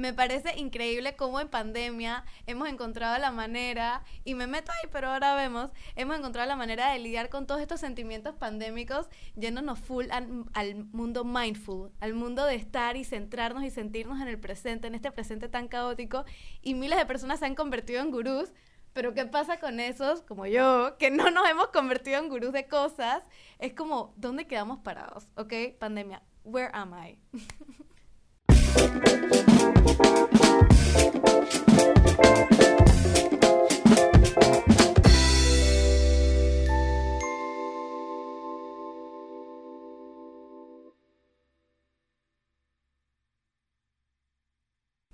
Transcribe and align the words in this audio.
me 0.00 0.14
parece 0.14 0.58
increíble 0.58 1.14
cómo 1.14 1.40
en 1.40 1.48
pandemia 1.48 2.24
hemos 2.46 2.68
encontrado 2.68 3.18
la 3.18 3.30
manera, 3.30 4.02
y 4.24 4.34
me 4.34 4.46
meto 4.46 4.72
ahí, 4.72 4.88
pero 4.90 5.08
ahora 5.08 5.34
vemos, 5.34 5.70
hemos 5.94 6.18
encontrado 6.18 6.48
la 6.48 6.56
manera 6.56 6.90
de 6.90 6.98
lidiar 6.98 7.28
con 7.28 7.46
todos 7.46 7.60
estos 7.60 7.80
sentimientos 7.80 8.34
pandémicos, 8.34 9.08
yéndonos 9.36 9.78
full 9.78 10.06
al, 10.10 10.46
al 10.54 10.84
mundo 10.86 11.24
mindful, 11.24 11.92
al 12.00 12.14
mundo 12.14 12.46
de 12.46 12.54
estar 12.54 12.96
y 12.96 13.04
centrarnos 13.04 13.62
y 13.62 13.70
sentirnos 13.70 14.22
en 14.22 14.28
el 14.28 14.40
presente, 14.40 14.86
en 14.86 14.94
este 14.94 15.12
presente 15.12 15.50
tan 15.50 15.68
caótico, 15.68 16.24
y 16.62 16.74
miles 16.74 16.98
de 16.98 17.04
personas 17.04 17.38
se 17.38 17.46
han 17.46 17.54
convertido 17.54 18.00
en 18.00 18.10
gurús. 18.10 18.52
Pero 18.92 19.14
¿qué 19.14 19.24
pasa 19.24 19.60
con 19.60 19.78
esos, 19.78 20.22
como 20.22 20.46
yo, 20.46 20.96
que 20.98 21.12
no 21.12 21.30
nos 21.30 21.48
hemos 21.48 21.68
convertido 21.68 22.18
en 22.18 22.28
gurús 22.28 22.52
de 22.52 22.66
cosas? 22.66 23.22
Es 23.60 23.72
como, 23.72 24.14
¿dónde 24.16 24.48
quedamos 24.48 24.80
parados? 24.80 25.28
¿Ok? 25.36 25.52
Pandemia, 25.78 26.22
where 26.42 26.70
am 26.72 26.92
I? 26.94 27.18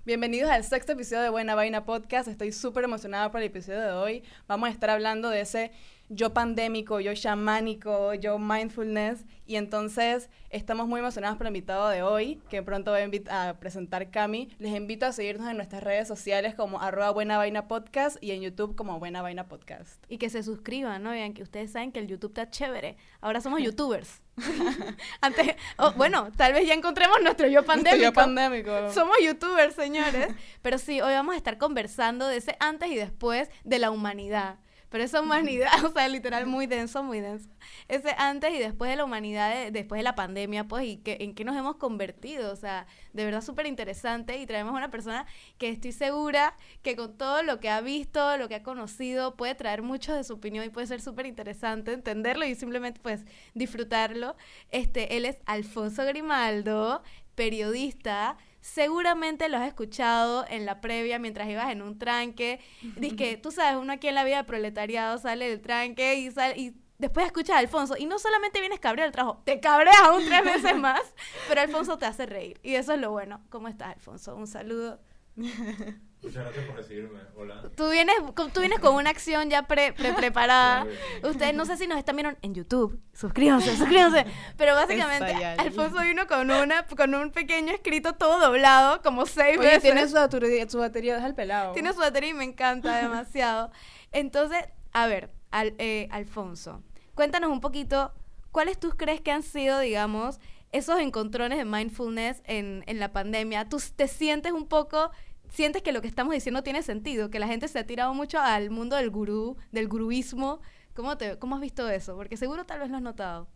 Bienvenidos 0.07 0.49
al 0.49 0.63
sexto 0.63 0.93
episodio 0.93 1.23
de 1.23 1.29
Buena 1.29 1.53
Vaina 1.53 1.83
Podcast. 1.83 2.29
Estoy 2.29 2.53
súper 2.53 2.85
emocionada 2.85 3.29
por 3.29 3.41
el 3.41 3.47
episodio 3.47 3.81
de 3.81 3.91
hoy. 3.91 4.23
Vamos 4.47 4.69
a 4.69 4.71
estar 4.71 4.89
hablando 4.89 5.29
de 5.29 5.41
ese 5.41 5.73
yo 6.09 6.33
pandémico, 6.33 6.99
yo 6.99 7.13
chamánico, 7.13 8.13
yo 8.13 8.39
mindfulness. 8.39 9.25
Y 9.45 9.55
entonces 9.55 10.29
estamos 10.49 10.87
muy 10.87 10.99
emocionados 10.99 11.37
por 11.37 11.47
el 11.47 11.55
invitado 11.55 11.87
de 11.89 12.03
hoy, 12.03 12.41
que 12.49 12.61
pronto 12.63 12.91
voy 12.91 13.23
a, 13.29 13.49
a 13.49 13.59
presentar 13.59 14.09
Cami. 14.09 14.49
Les 14.59 14.75
invito 14.75 15.05
a 15.05 15.11
seguirnos 15.11 15.49
en 15.49 15.57
nuestras 15.57 15.83
redes 15.83 16.07
sociales 16.07 16.55
como 16.55 16.81
arroba 16.81 17.11
Buena 17.11 17.37
Vaina 17.37 17.67
Podcast 17.67 18.17
y 18.21 18.31
en 18.31 18.41
YouTube 18.41 18.75
como 18.75 18.99
Buena 18.99 19.21
Vaina 19.21 19.47
Podcast. 19.47 20.03
Y 20.09 20.17
que 20.17 20.29
se 20.29 20.43
suscriban, 20.43 21.03
¿no? 21.03 21.11
Vean 21.11 21.33
que 21.33 21.43
ustedes 21.43 21.71
saben 21.71 21.91
que 21.91 21.99
el 21.99 22.07
YouTube 22.07 22.31
está 22.31 22.49
chévere. 22.49 22.97
Ahora 23.21 23.41
somos 23.41 23.61
youtubers. 23.61 24.21
Antes, 25.21 25.55
oh, 25.77 25.93
bueno, 25.93 26.31
tal 26.35 26.53
vez 26.53 26.67
ya 26.67 26.73
encontremos 26.73 27.17
nuestro 27.21 27.47
yo 27.47 27.63
pandémico. 27.63 28.03
Yo 28.03 28.13
pandémico. 28.13 28.91
Somos 28.91 29.17
youtubers, 29.23 29.75
señores. 29.75 30.27
Pero 30.61 30.77
sí, 30.77 31.01
hoy 31.01 31.13
vamos 31.13 31.33
a 31.33 31.37
estar 31.37 31.57
conversando 31.57 32.27
de 32.27 32.37
ese 32.37 32.55
antes 32.59 32.89
y 32.91 32.95
después 32.95 33.49
de 33.63 33.79
la 33.79 33.91
humanidad. 33.91 34.57
Pero 34.89 35.03
esa 35.03 35.21
humanidad, 35.21 35.69
o 35.85 35.91
sea, 35.91 36.07
literal, 36.07 36.45
muy 36.45 36.65
denso, 36.67 37.03
muy 37.03 37.19
denso. 37.19 37.49
Ese 37.87 38.15
antes 38.17 38.53
y 38.53 38.59
después 38.59 38.89
de 38.89 38.95
la 38.97 39.03
humanidad, 39.05 39.53
de- 39.53 39.71
después 39.71 39.99
de 39.99 40.03
la 40.03 40.15
pandemia, 40.15 40.67
pues, 40.67 40.85
y 40.85 40.97
que, 40.97 41.17
en 41.21 41.35
qué 41.35 41.43
nos 41.43 41.55
hemos 41.57 41.75
convertido. 41.77 42.51
O 42.51 42.55
sea, 42.55 42.87
de 43.13 43.25
verdad 43.25 43.41
súper 43.41 43.65
interesante. 43.65 44.37
Y 44.37 44.45
traemos 44.45 44.73
a 44.73 44.77
una 44.77 44.91
persona 44.91 45.25
que 45.57 45.69
estoy 45.69 45.91
segura 45.91 46.55
que 46.83 46.95
con 46.95 47.17
todo 47.17 47.43
lo 47.43 47.59
que 47.59 47.69
ha 47.69 47.81
visto, 47.81 48.37
lo 48.37 48.47
que 48.47 48.55
ha 48.55 48.63
conocido, 48.63 49.35
puede 49.35 49.55
traer 49.55 49.81
mucho 49.81 50.13
de 50.13 50.23
su 50.23 50.33
opinión 50.33 50.65
y 50.65 50.69
puede 50.69 50.87
ser 50.87 51.01
súper 51.01 51.25
interesante 51.25 51.91
entenderlo 51.93 52.45
y 52.45 52.55
simplemente, 52.55 52.99
pues, 53.01 53.25
disfrutarlo. 53.53 54.35
Este, 54.71 55.17
él 55.17 55.25
es 55.25 55.37
Alfonso 55.45 56.05
Grimaldo, 56.05 57.03
periodista. 57.35 58.37
Seguramente 58.61 59.49
lo 59.49 59.57
has 59.57 59.67
escuchado 59.67 60.45
en 60.49 60.65
la 60.65 60.81
previa 60.81 61.19
mientras 61.19 61.47
ibas 61.47 61.71
en 61.71 61.81
un 61.81 61.97
tranque. 61.97 62.59
Dice 62.97 63.15
que 63.15 63.37
tú 63.37 63.51
sabes, 63.51 63.77
uno 63.77 63.93
aquí 63.93 64.07
en 64.07 64.15
la 64.15 64.23
vida 64.23 64.37
de 64.37 64.43
proletariado 64.43 65.17
sale 65.17 65.49
del 65.49 65.61
tranque 65.61 66.15
y 66.15 66.31
sale 66.31 66.57
y 66.57 66.75
después 66.97 67.25
escuchas 67.25 67.55
a 67.55 67.59
Alfonso 67.59 67.95
y 67.97 68.05
no 68.05 68.19
solamente 68.19 68.59
vienes 68.59 68.79
cabreado 68.79 69.07
del 69.07 69.13
trabajo, 69.13 69.41
te 69.45 69.59
cabreas 69.59 69.99
aún 70.03 70.25
tres 70.25 70.43
veces 70.43 70.75
más, 70.79 71.01
pero 71.47 71.61
Alfonso 71.61 71.97
te 71.97 72.05
hace 72.05 72.25
reír 72.25 72.59
y 72.63 72.75
eso 72.75 72.93
es 72.93 72.99
lo 72.99 73.11
bueno. 73.11 73.41
¿Cómo 73.49 73.67
estás, 73.67 73.93
Alfonso? 73.93 74.35
Un 74.35 74.47
saludo. 74.47 74.99
Muchas 76.23 76.43
gracias 76.45 76.65
por 76.65 76.75
recibirme. 76.75 77.19
Hola. 77.35 77.61
Tú 77.75 77.89
vienes, 77.91 78.15
con- 78.35 78.51
tú 78.51 78.59
vienes 78.61 78.79
con 78.79 78.95
una 78.95 79.11
acción 79.11 79.49
ya 79.51 79.67
pre, 79.67 79.93
pre- 79.93 80.13
preparada. 80.13 80.85
Ustedes 81.23 81.53
no 81.53 81.63
sé 81.65 81.77
si 81.77 81.85
nos 81.87 81.97
están 81.99 82.15
viendo 82.15 82.35
en 82.41 82.55
YouTube. 82.55 82.99
Suscríbanse, 83.13 83.75
suscríbanse. 83.77 84.25
Pero 84.57 84.73
básicamente. 84.73 85.33
Alfonso 85.45 86.01
vino 86.01 86.25
con 86.27 86.49
una 86.49 86.85
con 86.87 87.13
un 87.13 87.31
pequeño 87.31 87.71
escrito 87.71 88.13
todo 88.15 88.39
doblado, 88.39 89.01
como 89.03 89.25
seis 89.27 89.57
Oye, 89.59 89.67
veces. 89.67 89.83
tiene 89.83 90.07
su 90.07 90.15
batería, 90.15 90.67
su 90.67 90.79
batería, 90.79 91.15
deja 91.15 91.27
el 91.27 91.35
pelado. 91.35 91.73
Tiene 91.73 91.93
su 91.93 91.99
batería 91.99 92.31
y 92.31 92.33
me 92.33 92.45
encanta 92.45 92.97
demasiado. 92.97 93.71
Entonces, 94.11 94.65
a 94.93 95.05
ver, 95.05 95.29
al- 95.51 95.75
eh, 95.77 96.07
Alfonso, 96.11 96.81
cuéntanos 97.13 97.51
un 97.51 97.61
poquito, 97.61 98.11
¿cuáles 98.51 98.79
tú 98.79 98.89
crees 98.97 99.21
que 99.21 99.31
han 99.31 99.43
sido, 99.43 99.79
digamos, 99.79 100.39
esos 100.71 100.99
encontrones 100.99 101.57
de 101.59 101.65
mindfulness 101.65 102.41
en, 102.45 102.83
en 102.87 102.99
la 102.99 103.13
pandemia? 103.13 103.69
¿Tú 103.69 103.77
te 103.95 104.07
sientes 104.07 104.51
un 104.51 104.67
poco, 104.67 105.11
sientes 105.49 105.81
que 105.81 105.91
lo 105.91 106.01
que 106.01 106.07
estamos 106.07 106.33
diciendo 106.33 106.63
tiene 106.63 106.81
sentido? 106.83 107.29
Que 107.29 107.39
la 107.39 107.47
gente 107.47 107.67
se 107.67 107.79
ha 107.79 107.85
tirado 107.87 108.13
mucho 108.13 108.39
al 108.39 108.69
mundo 108.69 108.95
del 108.95 109.09
gurú, 109.09 109.57
del 109.71 109.87
guruismo. 109.87 110.61
¿Cómo, 110.93 111.17
te, 111.17 111.37
¿Cómo 111.37 111.55
has 111.55 111.61
visto 111.61 111.87
eso? 111.89 112.15
Porque 112.15 112.37
seguro 112.37 112.65
tal 112.65 112.79
vez 112.79 112.89
lo 112.89 112.95
has 112.97 113.01
notado. 113.01 113.47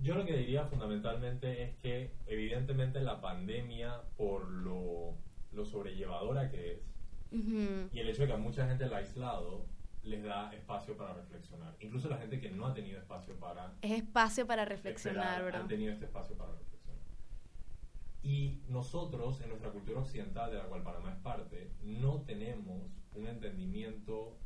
Yo 0.00 0.14
lo 0.14 0.24
que 0.24 0.36
diría 0.36 0.64
fundamentalmente 0.66 1.62
es 1.64 1.74
que 1.76 2.12
evidentemente 2.26 3.00
la 3.00 3.20
pandemia, 3.20 4.02
por 4.16 4.48
lo, 4.48 5.14
lo 5.52 5.64
sobrellevadora 5.64 6.50
que 6.50 6.72
es, 6.74 6.78
Ujú. 7.32 7.88
y 7.92 7.98
el 7.98 8.08
hecho 8.08 8.22
de 8.22 8.28
que 8.28 8.34
a 8.34 8.38
mucha 8.38 8.66
gente 8.68 8.86
la 8.86 8.96
ha 8.96 9.00
aislado, 9.00 9.66
les 10.04 10.22
da 10.22 10.52
espacio 10.54 10.96
para 10.96 11.12
reflexionar. 11.14 11.74
Incluso 11.80 12.08
la 12.08 12.16
gente 12.18 12.40
que 12.40 12.48
no 12.50 12.66
ha 12.66 12.72
tenido 12.74 12.98
espacio 12.98 13.34
para 13.40 13.72
Es 13.82 13.90
espacio 13.90 14.46
para 14.46 14.64
reflexionar, 14.64 15.32
esperar, 15.32 15.50
bro. 15.52 15.60
han 15.62 15.68
tenido 15.68 15.92
este 15.92 16.04
espacio 16.04 16.36
para 16.36 16.52
reflexionar. 16.52 16.77
Y 18.28 18.60
nosotros, 18.68 19.40
en 19.40 19.48
nuestra 19.48 19.70
cultura 19.70 20.00
occidental, 20.00 20.50
de 20.50 20.58
la 20.58 20.64
cual 20.64 20.82
Panamá 20.82 21.12
es 21.12 21.18
parte, 21.20 21.70
no 21.80 22.20
tenemos 22.26 22.82
un 23.14 23.26
entendimiento 23.26 24.36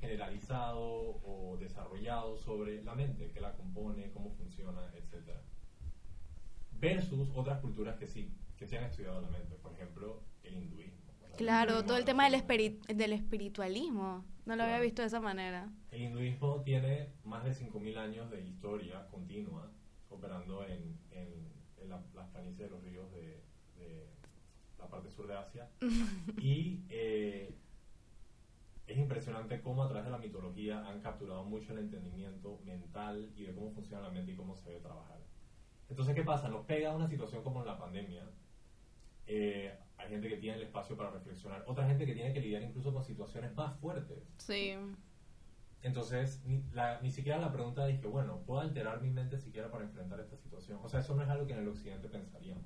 generalizado 0.00 0.78
o 1.24 1.56
desarrollado 1.58 2.36
sobre 2.36 2.84
la 2.84 2.94
mente, 2.94 3.32
que 3.32 3.40
la 3.40 3.52
compone, 3.56 4.12
cómo 4.12 4.30
funciona, 4.30 4.80
etc. 4.94 5.30
Versus 6.78 7.30
otras 7.34 7.58
culturas 7.60 7.96
que 7.98 8.06
sí, 8.06 8.32
que 8.56 8.66
sí 8.68 8.76
han 8.76 8.84
estudiado 8.84 9.20
la 9.20 9.28
mente, 9.30 9.56
por 9.56 9.72
ejemplo, 9.72 10.22
el 10.44 10.54
hinduismo. 10.54 11.00
Claro, 11.36 11.84
todo 11.84 11.96
el 11.96 12.04
tema 12.04 12.24
del, 12.30 12.34
relaciona- 12.40 12.76
espiri- 12.86 12.94
del 12.96 13.12
espiritualismo. 13.12 14.24
No 14.46 14.54
lo 14.54 14.62
había 14.62 14.74
Claro. 14.76 14.84
visto 14.84 15.02
de 15.02 15.08
esa 15.08 15.20
manera. 15.20 15.68
El 15.90 16.02
hinduismo 16.02 16.62
tiene 16.62 17.08
más 17.24 17.42
de 17.44 17.54
5.000 17.54 17.96
años 17.98 18.30
de 18.30 18.40
historia 18.42 19.08
continua 19.10 19.68
operando 20.10 20.64
en- 20.64 20.96
en 21.10 21.51
la- 21.92 22.02
las 22.22 22.28
planicies 22.30 22.68
de 22.68 22.70
los 22.70 22.82
ríos 22.82 23.10
de, 23.12 23.42
de 23.76 24.06
la 24.78 24.88
parte 24.88 25.10
sur 25.10 25.26
de 25.26 25.36
Asia. 25.36 25.68
y 26.40 26.84
eh, 26.88 27.54
es 28.86 28.98
impresionante 28.98 29.60
cómo 29.62 29.82
a 29.84 29.88
través 29.88 30.04
de 30.04 30.10
la 30.10 30.18
mitología 30.18 30.86
han 30.88 31.00
capturado 31.00 31.44
mucho 31.44 31.72
el 31.72 31.78
entendimiento 31.78 32.58
mental 32.64 33.30
y 33.36 33.44
de 33.44 33.54
cómo 33.54 33.70
funciona 33.72 34.02
la 34.02 34.10
mente 34.10 34.32
y 34.32 34.36
cómo 34.36 34.56
se 34.56 34.68
debe 34.70 34.80
trabajar. 34.80 35.18
Entonces, 35.88 36.14
¿qué 36.14 36.22
pasa? 36.24 36.48
Nos 36.48 36.64
pega 36.66 36.94
una 36.94 37.06
situación 37.08 37.42
como 37.42 37.64
la 37.64 37.78
pandemia. 37.78 38.24
Eh, 39.26 39.72
hay 39.98 40.08
gente 40.08 40.28
que 40.28 40.36
tiene 40.38 40.56
el 40.56 40.62
espacio 40.64 40.96
para 40.96 41.10
reflexionar, 41.10 41.64
otra 41.68 41.86
gente 41.86 42.04
que 42.06 42.14
tiene 42.14 42.32
que 42.34 42.40
lidiar 42.40 42.62
incluso 42.62 42.92
con 42.92 43.04
situaciones 43.04 43.54
más 43.54 43.78
fuertes. 43.78 44.18
Sí. 44.38 44.74
Entonces, 45.82 46.42
ni, 46.46 46.62
la- 46.72 47.00
ni 47.02 47.10
siquiera 47.10 47.38
la 47.38 47.52
pregunta 47.52 47.88
es 47.88 48.00
que, 48.00 48.06
bueno, 48.08 48.42
¿puedo 48.46 48.60
alterar 48.60 49.02
mi 49.02 49.10
mente 49.10 49.38
siquiera 49.38 49.70
para 49.70 49.84
enfrentar 49.84 50.20
esta 50.20 50.36
situación? 50.36 50.78
O 50.82 50.88
sea, 50.88 51.00
eso 51.00 51.14
no 51.14 51.22
es 51.22 51.28
algo 51.28 51.46
que 51.46 51.52
en 51.54 51.60
el 51.60 51.68
occidente 51.68 52.08
pensaríamos. 52.08 52.64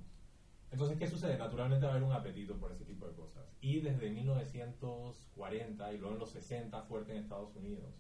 Entonces, 0.71 0.99
¿qué 0.99 1.07
sucede? 1.09 1.39
Naturalmente 1.39 1.87
va 1.87 1.93
a 1.93 1.97
haber 1.97 2.07
un 2.09 2.13
apetito 2.15 2.59
por 2.59 2.73
ese 2.73 2.85
tipo 2.85 3.07
de 3.09 3.15
cosas. 3.15 3.45
Y 3.61 3.81
desde 3.81 4.11
1940 4.11 5.93
y 5.93 5.99
luego 5.99 6.15
en 6.15 6.21
los 6.21 6.31
60, 6.31 6.83
fuerte 6.83 7.13
en 7.13 7.19
Estados 7.19 7.55
Unidos, 7.57 7.95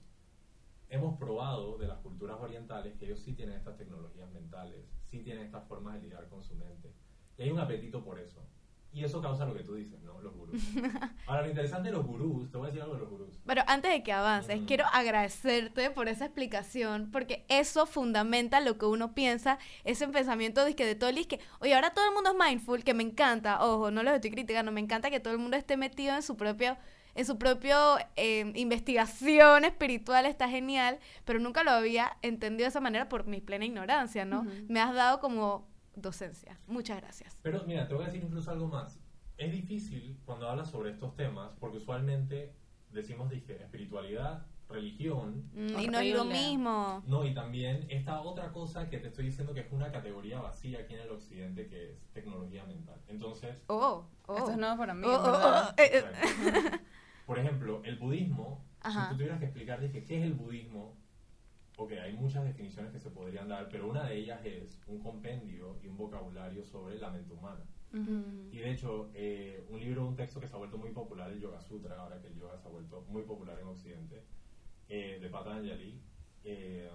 hemos 0.88 1.18
probado 1.18 1.78
de 1.78 1.86
las 1.86 1.98
culturas 2.00 2.38
orientales 2.40 2.96
que 2.96 3.06
ellos 3.06 3.20
sí 3.20 3.34
tienen 3.34 3.56
estas 3.56 3.76
tecnologías 3.76 4.30
mentales, 4.30 4.86
sí 5.04 5.22
tienen 5.22 5.44
estas 5.44 5.64
formas 5.68 5.94
de 5.94 6.00
lidiar 6.02 6.28
con 6.28 6.42
su 6.42 6.54
mente. 6.56 6.92
Y 7.38 7.42
hay 7.42 7.50
un 7.50 7.60
apetito 7.60 8.02
por 8.04 8.18
eso. 8.18 8.48
Y 8.96 9.04
eso 9.04 9.20
causa 9.20 9.44
lo 9.44 9.54
que 9.54 9.62
tú 9.62 9.74
dices, 9.74 10.00
¿no? 10.04 10.18
Los 10.22 10.34
gurús. 10.34 10.58
Ahora, 11.26 11.42
lo 11.42 11.48
interesante 11.50 11.90
de 11.90 11.94
los 11.94 12.06
gurús, 12.06 12.50
te 12.50 12.56
voy 12.56 12.64
a 12.64 12.68
decir 12.68 12.80
algo 12.80 12.94
de 12.94 13.00
los 13.00 13.10
gurús. 13.10 13.38
Pero 13.44 13.62
antes 13.66 13.90
de 13.90 14.02
que 14.02 14.10
avances, 14.10 14.58
quiero 14.66 14.86
agradecerte 14.90 15.90
por 15.90 16.08
esa 16.08 16.24
explicación, 16.24 17.10
porque 17.12 17.44
eso 17.50 17.84
fundamenta 17.84 18.58
lo 18.60 18.78
que 18.78 18.86
uno 18.86 19.12
piensa, 19.12 19.58
ese 19.84 20.08
pensamiento 20.08 20.64
de 20.64 20.74
que 20.74 20.86
de 20.86 20.94
todo 20.94 21.10
el 21.10 21.28
que, 21.28 21.40
oye, 21.60 21.74
ahora 21.74 21.90
todo 21.90 22.06
el 22.06 22.14
mundo 22.14 22.30
es 22.30 22.36
mindful, 22.42 22.84
que 22.84 22.94
me 22.94 23.02
encanta, 23.02 23.62
ojo, 23.62 23.90
no 23.90 24.02
los 24.02 24.14
estoy 24.14 24.30
criticando, 24.30 24.72
me 24.72 24.80
encanta 24.80 25.10
que 25.10 25.20
todo 25.20 25.34
el 25.34 25.40
mundo 25.40 25.58
esté 25.58 25.76
metido 25.76 26.14
en 26.16 26.22
su 26.22 26.38
propio 26.38 26.78
en 27.14 27.24
su 27.24 27.38
propio 27.38 27.96
eh, 28.16 28.52
investigación 28.54 29.64
espiritual 29.64 30.26
está 30.26 30.48
genial, 30.50 30.98
pero 31.24 31.38
nunca 31.38 31.64
lo 31.64 31.70
había 31.70 32.16
entendido 32.20 32.64
de 32.64 32.68
esa 32.68 32.80
manera 32.80 33.08
por 33.08 33.26
mi 33.26 33.40
plena 33.40 33.64
ignorancia, 33.64 34.26
¿no? 34.26 34.46
Me 34.68 34.80
has 34.80 34.94
dado 34.94 35.18
como 35.18 35.66
docencia. 35.96 36.58
Muchas 36.66 37.00
gracias. 37.00 37.36
Pero 37.42 37.64
mira, 37.66 37.88
te 37.88 37.94
voy 37.94 38.04
a 38.04 38.06
decir 38.06 38.22
incluso 38.22 38.50
algo 38.50 38.68
más. 38.68 38.98
Es 39.36 39.52
difícil 39.52 40.18
cuando 40.24 40.48
hablas 40.48 40.70
sobre 40.70 40.90
estos 40.90 41.14
temas, 41.16 41.50
porque 41.58 41.78
usualmente 41.78 42.54
decimos, 42.90 43.28
dije, 43.30 43.62
espiritualidad, 43.62 44.46
religión. 44.68 45.48
Mm, 45.52 45.78
y 45.80 45.88
no 45.88 45.98
es 45.98 46.14
lo 46.14 46.24
mismo. 46.24 47.02
No, 47.06 47.24
y 47.24 47.34
también 47.34 47.86
esta 47.90 48.20
otra 48.20 48.52
cosa 48.52 48.88
que 48.88 48.98
te 48.98 49.08
estoy 49.08 49.26
diciendo 49.26 49.52
que 49.54 49.60
es 49.60 49.72
una 49.72 49.92
categoría 49.92 50.40
vacía 50.40 50.80
aquí 50.80 50.94
en 50.94 51.00
el 51.00 51.10
occidente 51.10 51.66
que 51.68 51.92
es 51.92 51.98
tecnología 52.12 52.64
mental. 52.64 53.00
Entonces, 53.08 53.62
Oh, 53.68 54.06
oh. 54.26 54.36
Esto 54.38 54.50
es 54.52 54.56
nuevo 54.58 54.76
para 54.76 54.94
mí, 54.94 55.06
Oh, 55.06 55.14
oh, 55.14 55.68
oh, 55.68 55.74
eh, 55.76 55.90
eh. 55.92 56.80
Por 57.26 57.38
ejemplo, 57.38 57.82
el 57.84 57.96
budismo, 57.96 58.64
Ajá. 58.80 59.04
si 59.04 59.10
tú 59.10 59.16
tuvieras 59.16 59.38
que 59.38 59.46
explicar 59.46 59.80
dije, 59.80 60.04
qué 60.04 60.18
es 60.18 60.24
el 60.24 60.34
budismo, 60.34 60.96
ok, 61.76 61.92
hay 61.92 62.12
muchas 62.14 62.44
definiciones 62.44 62.92
que 62.92 62.98
se 62.98 63.10
podrían 63.10 63.48
dar, 63.48 63.68
pero 63.68 63.88
una 63.88 64.04
de 64.04 64.16
ellas 64.16 64.40
es 64.44 64.80
un 64.86 64.98
compendio 64.98 65.78
y 65.82 65.88
un 65.88 65.96
vocabulario 65.96 66.64
sobre 66.64 66.98
la 66.98 67.10
mente 67.10 67.32
humana. 67.32 67.64
Ujú. 67.92 68.24
Y 68.50 68.58
de 68.58 68.70
hecho, 68.72 69.10
eh, 69.14 69.64
un 69.68 69.80
libro, 69.80 70.06
un 70.06 70.16
texto 70.16 70.40
que 70.40 70.48
se 70.48 70.54
ha 70.54 70.58
vuelto 70.58 70.78
muy 70.78 70.90
popular, 70.90 71.30
el 71.30 71.40
Yoga 71.40 71.60
Sutra, 71.60 71.98
ahora 71.98 72.20
que 72.20 72.28
el 72.28 72.34
yoga 72.34 72.58
se 72.58 72.66
ha 72.66 72.70
vuelto 72.70 73.04
muy 73.08 73.22
popular 73.22 73.58
en 73.60 73.68
Occidente, 73.68 74.24
eh, 74.88 75.18
de 75.20 75.28
Patanjali, 75.28 76.00
eh, 76.44 76.90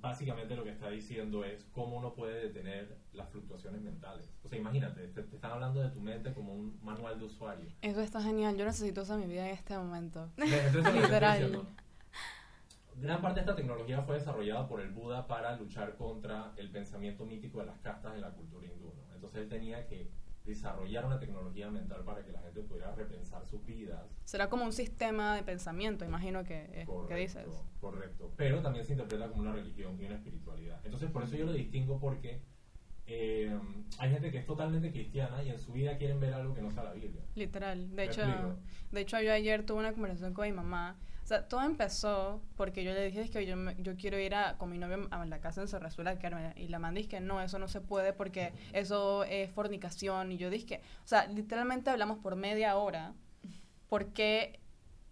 básicamente 0.00 0.54
lo 0.54 0.64
que 0.64 0.70
está 0.70 0.88
diciendo 0.90 1.44
es 1.44 1.64
cómo 1.72 1.96
uno 1.96 2.14
puede 2.14 2.48
detener 2.48 2.96
las 3.12 3.28
fluctuaciones 3.30 3.80
mentales. 3.82 4.32
O 4.42 4.48
sea, 4.48 4.58
imagínate, 4.58 5.08
te, 5.08 5.22
te 5.22 5.36
están 5.36 5.52
hablando 5.52 5.80
de 5.82 5.90
tu 5.90 6.00
mente 6.00 6.32
como 6.32 6.54
un 6.54 6.78
manual 6.82 7.18
de 7.18 7.24
usuario. 7.24 7.68
Eso 7.82 8.00
está 8.00 8.22
genial. 8.22 8.56
Yo 8.56 8.64
necesito 8.64 9.02
eso 9.02 9.14
en 9.14 9.20
mi 9.20 9.26
vida 9.26 9.48
en 9.48 9.54
este 9.54 9.76
momento. 9.76 10.30
Entonces, 10.36 10.94
Literal. 11.02 11.66
Gran 12.98 13.20
parte 13.20 13.36
de 13.36 13.40
esta 13.42 13.54
tecnología 13.54 14.02
fue 14.02 14.14
desarrollada 14.16 14.66
por 14.66 14.80
el 14.80 14.90
Buda 14.90 15.26
para 15.26 15.54
luchar 15.56 15.96
contra 15.96 16.52
el 16.56 16.70
pensamiento 16.70 17.26
mítico 17.26 17.60
de 17.60 17.66
las 17.66 17.78
castas 17.80 18.14
en 18.14 18.22
la 18.22 18.30
cultura 18.30 18.66
hindú. 18.66 18.86
¿no? 18.86 19.14
Entonces 19.14 19.42
él 19.42 19.48
tenía 19.48 19.86
que 19.86 20.10
desarrollar 20.44 21.04
una 21.04 21.18
tecnología 21.18 21.68
mental 21.70 22.04
para 22.04 22.24
que 22.24 22.32
la 22.32 22.40
gente 22.40 22.62
pudiera 22.62 22.94
repensar 22.94 23.44
sus 23.44 23.64
vidas. 23.66 24.00
Será 24.24 24.48
como 24.48 24.64
un 24.64 24.72
sistema 24.72 25.34
de 25.34 25.42
pensamiento, 25.42 26.04
imagino 26.04 26.44
que, 26.44 26.70
es 26.72 26.86
Correcto, 26.86 27.08
que 27.08 27.14
dices. 27.16 27.46
correcto. 27.80 28.32
Pero 28.36 28.62
también 28.62 28.84
se 28.84 28.92
interpreta 28.92 29.28
como 29.28 29.42
una 29.42 29.52
religión 29.52 30.00
y 30.00 30.04
una 30.06 30.14
espiritualidad. 30.14 30.80
Entonces 30.84 31.10
por 31.10 31.24
eso 31.24 31.36
yo 31.36 31.44
lo 31.46 31.52
distingo 31.52 31.98
porque 31.98 32.40
eh, 33.06 33.56
hay 33.98 34.10
gente 34.10 34.30
que 34.30 34.38
es 34.38 34.46
totalmente 34.46 34.90
cristiana 34.90 35.42
y 35.42 35.50
en 35.50 35.58
su 35.58 35.72
vida 35.72 35.96
quieren 35.96 36.18
ver 36.20 36.34
algo 36.34 36.54
que 36.54 36.62
no 36.62 36.70
sea 36.70 36.84
la 36.84 36.92
Biblia. 36.92 37.22
Literal. 37.34 37.88
De 37.90 37.94
¿Me 37.94 38.04
hecho, 38.04 38.22
explico? 38.22 38.56
de 38.92 39.00
hecho, 39.00 39.20
yo 39.20 39.32
ayer 39.32 39.64
tuve 39.64 39.78
una 39.78 39.92
conversación 39.92 40.34
con 40.34 40.46
mi 40.46 40.52
mamá. 40.52 40.96
O 41.22 41.26
sea, 41.26 41.48
todo 41.48 41.62
empezó 41.62 42.40
porque 42.56 42.84
yo 42.84 42.92
le 42.92 43.04
dije 43.06 43.20
es 43.20 43.30
que 43.30 43.44
yo, 43.46 43.56
yo 43.78 43.96
quiero 43.96 44.18
ir 44.18 44.34
a, 44.34 44.58
con 44.58 44.70
mi 44.70 44.78
novio 44.78 45.08
a 45.10 45.24
la 45.26 45.40
casa 45.40 45.60
en 45.60 45.68
Cerrazuela 45.68 46.12
a 46.12 46.18
quedarme. 46.18 46.52
Y 46.56 46.68
la 46.68 46.78
man 46.78 46.94
dice 46.94 47.08
que 47.08 47.20
no, 47.20 47.42
eso 47.42 47.58
no 47.58 47.68
se 47.68 47.80
puede 47.80 48.12
porque 48.12 48.52
eso 48.72 49.24
es 49.24 49.50
fornicación. 49.50 50.32
Y 50.32 50.36
yo 50.36 50.50
dije 50.50 50.66
que, 50.66 50.76
o 50.76 51.06
sea, 51.06 51.26
literalmente 51.26 51.90
hablamos 51.90 52.18
por 52.18 52.36
media 52.36 52.76
hora 52.76 53.14
porque 53.88 54.60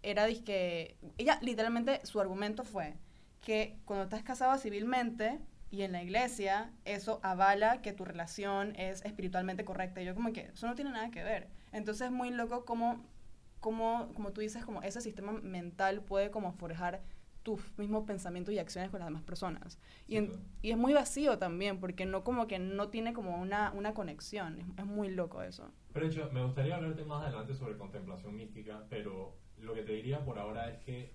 era 0.03 0.25
disque 0.25 0.97
ella 1.17 1.39
literalmente 1.41 1.99
su 2.05 2.21
argumento 2.21 2.63
fue 2.63 2.93
que 3.41 3.77
cuando 3.85 4.03
estás 4.03 4.21
casado 4.21 4.57
civilmente 4.57 5.39
y 5.75 5.83
en 5.83 5.91
la 5.91 6.01
iglesia 6.03 6.71
eso 6.85 7.19
avala 7.23 7.81
que 7.81 7.93
tu 7.93 8.05
relación 8.05 8.75
es 8.77 9.03
espiritualmente 9.05 9.65
correcta. 9.65 10.01
Y 10.01 10.05
yo 10.05 10.15
como 10.15 10.33
que 10.33 10.41
eso 10.53 10.67
no 10.67 10.75
tiene 10.75 10.91
nada 10.91 11.11
que 11.11 11.23
ver. 11.23 11.49
Entonces 11.71 12.07
es 12.07 12.11
muy 12.11 12.31
loco 12.31 12.65
como 12.65 13.05
como 13.59 14.11
como 14.13 14.31
tú 14.31 14.41
dices 14.41 14.63
como 14.63 14.81
ese 14.83 15.01
sistema 15.01 15.31
mental 15.33 16.01
puede 16.01 16.29
como 16.31 16.51
forjar 16.53 17.01
tus 17.43 17.61
mismos 17.77 18.05
pensamientos 18.05 18.53
y 18.53 18.59
acciones 18.59 18.89
con 18.89 18.99
las 18.99 19.07
demás 19.07 19.21
personas. 19.23 19.77
Y, 20.07 20.17
en- 20.17 20.31
y 20.63 20.71
es 20.71 20.77
muy 20.77 20.93
vacío 20.93 21.37
también 21.37 21.79
porque 21.79 22.05
no 22.07 22.23
como 22.23 22.47
que 22.47 22.57
no 22.57 22.89
tiene 22.89 23.13
como 23.13 23.37
una, 23.39 23.71
una 23.73 23.93
conexión. 23.93 24.59
Es, 24.59 24.65
es 24.79 24.85
muy 24.85 25.09
loco 25.09 25.43
eso. 25.43 25.71
Pero 25.93 26.07
de 26.07 26.11
hecho, 26.11 26.29
me 26.31 26.43
gustaría 26.43 26.75
hablarte 26.75 27.03
más 27.05 27.23
adelante 27.23 27.53
sobre 27.53 27.77
contemplación 27.77 28.35
mística, 28.35 28.83
pero 28.89 29.35
lo 29.59 29.73
que 29.75 29.83
te 29.83 29.91
diría 29.93 30.25
por 30.25 30.39
ahora 30.39 30.69
es 30.69 30.79
que 30.83 31.13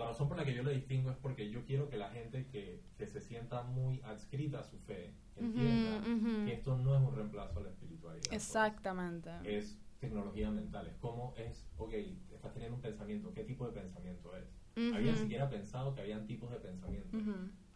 la 0.00 0.08
razón 0.08 0.28
por 0.28 0.36
la 0.36 0.44
que 0.44 0.54
yo 0.54 0.62
lo 0.62 0.70
distingo 0.70 1.10
es 1.10 1.16
porque 1.18 1.50
yo 1.50 1.64
quiero 1.64 1.88
que 1.88 1.96
la 1.96 2.10
gente 2.10 2.46
que, 2.46 2.82
que 2.96 3.06
se 3.06 3.20
sienta 3.20 3.62
muy 3.62 4.00
adscrita 4.02 4.60
a 4.60 4.64
su 4.64 4.78
fe 4.80 5.12
entienda 5.36 5.98
Ujú, 5.98 6.12
ujú. 6.12 6.44
que 6.46 6.52
esto 6.54 6.76
no 6.76 6.96
es 6.96 7.02
un 7.02 7.14
reemplazo 7.14 7.60
a 7.60 7.62
la 7.62 7.68
espiritualidad. 7.70 8.26
pues. 8.28 8.42
exactamente 8.42 9.30
Es 9.44 9.78
tecnología 10.00 10.50
mental, 10.50 10.86
es 10.86 10.96
como 10.96 11.34
es, 11.36 11.66
ok, 11.76 11.92
estás 12.34 12.52
teniendo 12.52 12.76
un 12.76 12.82
pensamiento, 12.82 13.32
¿qué 13.34 13.44
tipo 13.44 13.66
de 13.66 13.72
pensamiento 13.72 14.30
es? 14.36 14.44
Ujú. 14.76 14.96
¿Habías 14.96 15.18
siquiera 15.18 15.48
pensado 15.50 15.94
que 15.94 16.00
habían 16.00 16.26
tipos 16.26 16.50
de 16.50 16.56
pensamiento? 16.58 17.18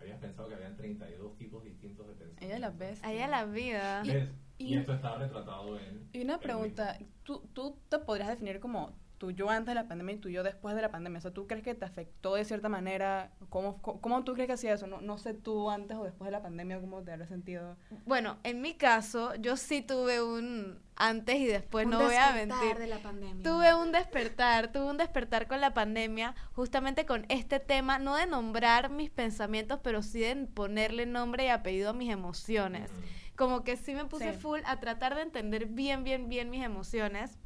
¿Habías 0.01 0.19
pensado 0.19 0.49
que 0.49 0.55
habían 0.55 0.77
32 0.77 1.37
tipos 1.37 1.63
distintos 1.65 2.07
de 2.09 2.15
pensamiento? 2.15 2.45
ella 2.47 2.59
la 2.59 2.71
bestia 2.71 3.09
Ahí 3.09 3.19
a 3.19 3.29
la 3.29 3.45
vida. 3.45 4.03
¿Ves? 4.05 4.29
Y, 4.59 4.67
y- 4.75 4.77
esto 4.77 4.95
está 4.95 5.17
retratado 5.17 5.79
en... 5.79 6.09
Y 6.13 6.23
una 6.23 6.39
pregunta, 6.39 6.99
¿tú, 7.25 7.43
¿tú 7.53 7.79
te 7.89 7.99
podrías 7.99 8.29
definir 8.29 8.61
como 8.61 8.93
tu 9.25 9.31
yo 9.31 9.49
antes 9.49 9.69
de 9.69 9.75
la 9.75 9.89
pandemia 9.89 10.15
y 10.17 10.19
tu 10.19 10.29
yo 10.29 10.43
después 10.43 10.77
de 10.77 10.83
la 10.83 10.91
pandemia? 10.91 11.19
O 11.19 11.23
sea, 11.23 11.31
¿tú 11.33 11.47
crees 11.47 11.63
que 11.65 11.75
te 11.75 11.85
afectó 11.87 12.35
de 12.35 12.45
cierta 12.45 12.69
manera? 12.69 13.31
¿Cómo, 13.49 13.81
cómo, 13.81 14.01
cómo 14.03 14.23
tú 14.25 14.35
crees 14.35 14.47
que 14.49 14.53
hacía 14.53 14.75
eso? 14.75 14.87
No, 14.87 15.01
no 15.01 15.17
sé 15.17 15.33
tú 15.33 15.71
antes 15.71 15.97
o 15.97 16.05
después 16.05 16.27
de 16.27 16.33
la 16.33 16.43
pandemia, 16.43 16.79
¿cómo 16.81 17.03
te 17.03 17.13
habrás 17.13 17.29
sentido? 17.31 17.77
Bueno, 18.05 18.37
en 18.43 18.61
mi 18.61 18.75
caso, 18.75 19.35
yo 19.37 19.57
sí 19.57 19.81
tuve 19.81 20.23
un 20.23 20.79
antes 20.97 21.37
y 21.37 21.47
después, 21.47 21.87
Un 21.87 21.93
no 21.93 21.99
voy 22.03 22.15
a 22.15 22.33
despertar 22.33 22.59
mentir. 22.61 22.79
de 22.79 22.87
la 22.87 22.99
pandemia. 22.99 23.43
Tuve 23.43 23.75
un 23.75 23.91
despertar, 23.93 24.71
tuve 24.73 24.85
un 24.91 24.97
despertar 24.99 25.49
con 25.49 25.61
la 25.61 25.73
pandemia, 25.75 26.35
justamente 26.53 27.07
con 27.07 27.25
este 27.31 27.59
tema, 27.61 27.99
no 27.99 28.15
de 28.17 28.27
nombrar 28.27 28.91
mis 28.91 29.11
pensamientos, 29.11 29.81
pero 29.83 30.03
sí 30.03 30.21
de 30.21 30.37
ponerle 30.47 31.07
nombre 31.07 31.47
y 31.47 31.49
apellido 31.49 31.91
a 31.91 31.93
mis 31.95 32.13
emociones. 32.13 32.91
Ujú. 32.93 33.01
Como 33.37 33.65
que 33.65 33.77
sí 33.77 33.95
me 33.95 34.05
puse 34.05 34.33
Sí. 34.33 34.39
full 34.39 34.61
a 34.65 34.79
tratar 34.79 35.17
de 35.17 35.23
entender 35.23 35.67
bien, 35.67 36.05
bien, 36.05 36.29
bien 36.29 36.51
mis 36.51 36.63
emociones. 36.63 37.37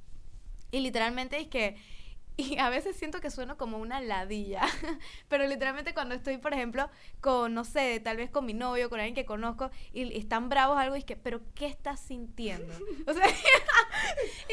Y 0.70 0.80
literalmente 0.80 1.38
es 1.38 1.48
que, 1.48 1.76
y 2.36 2.58
a 2.58 2.70
veces 2.70 2.96
siento 2.96 3.20
que 3.20 3.30
sueno 3.30 3.56
como 3.56 3.78
una 3.78 4.00
ladilla, 4.00 4.62
pero 5.28 5.46
literalmente 5.46 5.94
cuando 5.94 6.14
estoy, 6.14 6.38
por 6.38 6.54
ejemplo, 6.54 6.88
con, 7.20 7.54
no 7.54 7.64
sé, 7.64 8.00
tal 8.00 8.16
vez 8.16 8.30
con 8.30 8.46
mi 8.46 8.54
novio, 8.54 8.88
con 8.88 9.00
alguien 9.00 9.14
que 9.14 9.24
conozco, 9.24 9.70
y 9.92 10.16
están 10.16 10.48
bravos 10.48 10.78
algo, 10.78 10.96
y 10.96 11.00
es 11.00 11.04
que, 11.04 11.16
pero 11.16 11.40
¿qué 11.54 11.66
estás 11.66 12.00
sintiendo? 12.00 12.72
O 13.06 13.12
sea, 13.12 13.26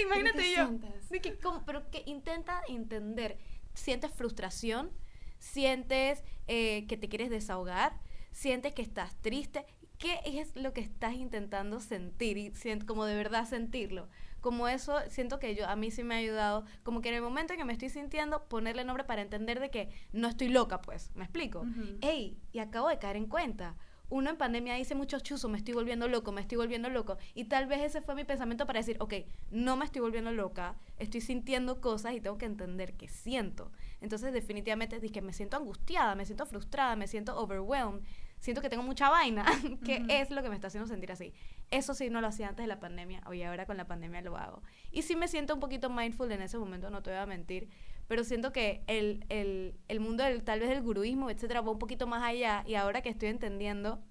imagínate 0.01 0.39
¿Qué 0.39 0.55
yo. 0.55 0.69
de 1.09 1.21
que, 1.21 1.37
¿cómo? 1.37 1.63
pero 1.65 1.89
que 1.91 2.03
intenta 2.05 2.61
entender, 2.67 3.37
sientes 3.73 4.11
frustración, 4.11 4.91
sientes 5.37 6.23
eh, 6.47 6.85
que 6.87 6.97
te 6.97 7.09
quieres 7.09 7.29
desahogar, 7.29 7.99
sientes 8.31 8.73
que 8.73 8.81
estás 8.81 9.15
triste, 9.21 9.65
¿qué 9.97 10.19
es 10.25 10.55
lo 10.55 10.73
que 10.73 10.81
estás 10.81 11.13
intentando 11.13 11.79
sentir 11.79 12.37
y 12.37 12.51
como 12.85 13.05
de 13.05 13.15
verdad 13.15 13.47
sentirlo? 13.47 14.07
Como 14.45 14.67
eso 14.67 14.99
siento 15.09 15.39
que 15.39 15.55
yo 15.55 15.67
a 15.67 15.75
mí 15.75 15.89
sí 15.89 16.03
me 16.03 16.13
ha 16.13 16.17
ayudado, 16.19 16.65
como 16.83 17.01
que 17.01 17.09
en 17.09 17.15
el 17.15 17.23
momento 17.23 17.53
en 17.53 17.57
que 17.57 17.65
me 17.65 17.73
estoy 17.73 17.89
sintiendo 17.89 18.43
ponerle 18.43 18.83
nombre 18.83 19.03
para 19.03 19.23
entender 19.23 19.59
de 19.59 19.71
que 19.71 19.89
no 20.13 20.27
estoy 20.27 20.49
loca, 20.49 20.83
pues, 20.83 21.09
¿me 21.15 21.23
explico? 21.23 21.65
Ey, 22.01 22.37
y 22.53 22.59
acabo 22.59 22.89
de 22.89 22.99
caer 22.99 23.15
en 23.15 23.25
cuenta. 23.25 23.75
Uno 24.07 24.29
en 24.29 24.37
pandemia 24.37 24.75
dice 24.75 24.93
mucho 24.93 25.19
chuzo, 25.19 25.49
me 25.49 25.57
estoy 25.57 25.73
volviendo 25.73 26.07
loco, 26.07 26.31
me 26.31 26.41
estoy 26.41 26.59
volviendo 26.59 26.89
loco. 26.89 27.17
Y 27.33 27.45
tal 27.45 27.65
vez 27.65 27.81
ese 27.81 28.01
fue 28.01 28.13
mi 28.13 28.23
pensamiento 28.23 28.67
para 28.67 28.81
decir, 28.81 28.97
ok, 28.99 29.15
no 29.49 29.77
me 29.77 29.85
estoy 29.85 30.01
volviendo 30.01 30.31
loca, 30.31 30.75
estoy 30.99 31.21
sintiendo 31.21 31.81
cosas 31.81 32.13
y 32.13 32.21
tengo 32.21 32.37
que 32.37 32.45
entender 32.45 32.93
qué 32.93 33.07
siento. 33.07 33.71
Entonces 33.99 34.31
definitivamente 34.31 34.99
dije, 34.99 35.23
me 35.23 35.33
siento 35.33 35.57
angustiada, 35.57 36.13
me 36.13 36.23
siento 36.27 36.45
frustrada, 36.45 36.95
me 36.95 37.07
siento 37.07 37.35
overwhelmed, 37.35 38.03
siento 38.39 38.61
que 38.61 38.69
tengo 38.69 38.83
mucha 38.83 39.09
vaina, 39.09 39.45
que 39.85 40.05
es 40.09 40.29
lo 40.31 40.41
que 40.43 40.49
me 40.49 40.55
está 40.55 40.67
haciendo 40.67 40.87
sentir 40.87 41.11
así. 41.11 41.33
Eso 41.71 41.93
sí 41.93 42.09
no 42.09 42.21
lo 42.21 42.27
hacía 42.27 42.47
antes 42.47 42.63
de 42.63 42.67
la 42.67 42.79
pandemia, 42.79 43.21
hoy 43.25 43.43
ahora 43.43 43.65
con 43.65 43.77
la 43.77 43.85
pandemia 43.85 44.21
lo 44.21 44.37
hago. 44.37 44.61
Y 44.91 45.01
sí 45.01 45.15
me 45.15 45.27
siento 45.27 45.53
un 45.53 45.59
poquito 45.59 45.89
mindful 45.89 46.31
en 46.31 46.41
ese 46.41 46.57
momento, 46.57 46.89
no 46.89 47.01
te 47.01 47.09
voy 47.09 47.19
a 47.19 47.25
mentir, 47.25 47.69
pero 48.07 48.23
siento 48.23 48.51
que 48.51 48.83
el, 48.87 49.25
el, 49.29 49.75
el 49.87 49.99
mundo 49.99 50.23
del, 50.23 50.43
tal 50.43 50.59
vez 50.59 50.69
del 50.69 50.81
guruismo, 50.81 51.29
etcétera, 51.29 51.61
va 51.61 51.71
un 51.71 51.79
poquito 51.79 52.07
más 52.07 52.23
allá 52.23 52.63
y 52.67 52.75
ahora 52.75 53.01
que 53.01 53.09
estoy 53.09 53.29
entendiendo 53.29 54.03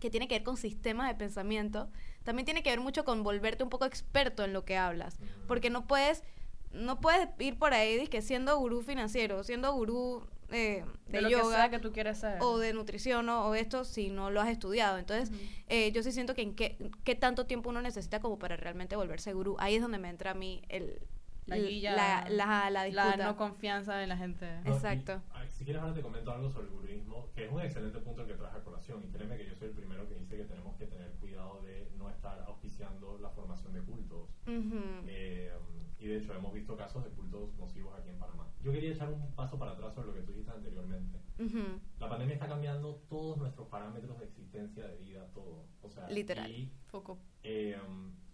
que 0.00 0.10
tiene 0.10 0.26
que 0.26 0.36
ver 0.36 0.42
con 0.42 0.56
sistemas 0.56 1.08
de 1.08 1.14
pensamiento, 1.14 1.90
también 2.24 2.46
tiene 2.46 2.62
que 2.62 2.70
ver 2.70 2.80
mucho 2.80 3.04
con 3.04 3.22
volverte 3.22 3.62
un 3.62 3.70
poco 3.70 3.84
experto 3.84 4.44
en 4.44 4.52
lo 4.52 4.64
que 4.64 4.76
hablas, 4.76 5.18
porque 5.46 5.70
no 5.70 5.86
puedes 5.86 6.24
no 6.72 7.00
puedes 7.00 7.28
ir 7.40 7.58
por 7.58 7.74
ahí 7.74 8.06
que 8.06 8.22
siendo 8.22 8.56
gurú 8.58 8.82
financiero, 8.82 9.42
siendo 9.42 9.72
gurú 9.72 10.24
eh, 10.52 10.84
de, 11.06 11.12
De 11.12 11.22
lo 11.22 11.28
yoga 11.30 11.42
que 11.44 11.54
sea 11.56 11.70
que 11.70 11.78
tú 11.78 11.92
quieras 11.92 12.18
ser. 12.20 12.38
o 12.40 12.58
de 12.58 12.72
nutrición 12.72 13.28
o, 13.28 13.46
o 13.48 13.54
esto 13.54 13.84
si 13.84 14.10
no 14.10 14.30
lo 14.30 14.40
has 14.40 14.48
estudiado. 14.48 14.98
Entonces, 14.98 15.30
Ujú. 15.30 15.38
eh, 15.68 15.92
yo 15.92 16.02
sí 16.02 16.12
siento 16.12 16.34
que 16.34 16.42
en 16.42 16.54
qué, 16.54 16.76
qué 17.04 17.14
tanto 17.14 17.46
tiempo 17.46 17.70
uno 17.70 17.82
necesita 17.82 18.20
como 18.20 18.38
para 18.38 18.56
realmente 18.56 18.96
volverse 18.96 19.32
gurú. 19.32 19.56
Ahí 19.58 19.74
es 19.76 19.82
donde 19.82 19.98
me 19.98 20.08
entra 20.08 20.32
a 20.32 20.34
mí 20.34 20.62
el, 20.68 21.00
La 21.46 21.56
guilla, 21.58 21.96
la, 21.96 22.26
la, 22.28 22.46
la 22.70 22.70
la 22.70 22.84
disputa. 22.84 23.16
no 23.24 23.36
confianza 23.36 24.02
en 24.02 24.08
la 24.08 24.16
gente. 24.16 24.46
No, 24.64 24.70
y, 24.70 24.74
Exacto. 24.74 25.20
ah, 25.34 25.44
si 25.48 25.64
quieres 25.64 25.82
ahora 25.82 25.94
te 25.94 26.02
comento 26.02 26.30
algo 26.32 26.50
sobre 26.50 26.66
el 26.66 26.72
guruismo, 26.72 27.28
que 27.34 27.46
es 27.46 27.52
un 27.52 27.60
excelente 27.60 27.98
punto 27.98 28.22
el 28.22 28.28
que 28.28 28.34
traes 28.34 28.54
a 28.54 28.60
colación. 28.62 29.02
Y 29.02 29.08
créeme 29.08 29.36
que 29.36 29.46
yo 29.46 29.54
soy 29.56 29.68
el 29.68 29.74
primero 29.74 30.08
que 30.08 30.14
dice 30.14 30.36
que 30.36 30.44
tenemos 30.44 30.76
que 30.76 30.86
tener 30.86 31.10
cuidado 31.20 31.60
de 31.62 31.90
no 31.98 32.08
estar 32.10 32.44
auspiciando 32.46 33.18
la 33.20 33.30
formación 33.30 33.72
de 33.72 33.80
cultos. 33.82 34.28
Ujú. 34.46 34.80
Eh, 35.08 35.52
y 35.98 36.06
de 36.06 36.16
hecho 36.18 36.34
hemos 36.34 36.52
visto 36.54 36.76
casos 36.76 37.04
de 37.04 37.10
cultos 37.10 37.52
nocivos 37.58 37.92
aquí 37.98 38.08
en 38.10 38.18
Panamá. 38.18 38.39
Yo 38.62 38.72
quería 38.72 38.90
echar 38.92 39.10
un 39.10 39.32
paso 39.32 39.58
para 39.58 39.72
atrás 39.72 39.94
sobre 39.94 40.08
lo 40.08 40.14
que 40.14 40.20
tú 40.22 40.32
dijiste 40.32 40.50
anteriormente. 40.52 41.18
Ujú. 41.38 41.80
La 41.98 42.08
pandemia 42.08 42.34
está 42.34 42.46
cambiando 42.48 42.96
todos 43.08 43.38
nuestros 43.38 43.68
parámetros 43.68 44.18
de 44.18 44.26
existencia, 44.26 44.86
de 44.86 44.96
vida, 44.98 45.26
todo. 45.32 45.64
O 45.82 45.88
sea, 45.90 46.08
Literal. 46.10 46.50
Y 46.50 46.70
Foco. 46.88 47.18
eh, 47.42 47.78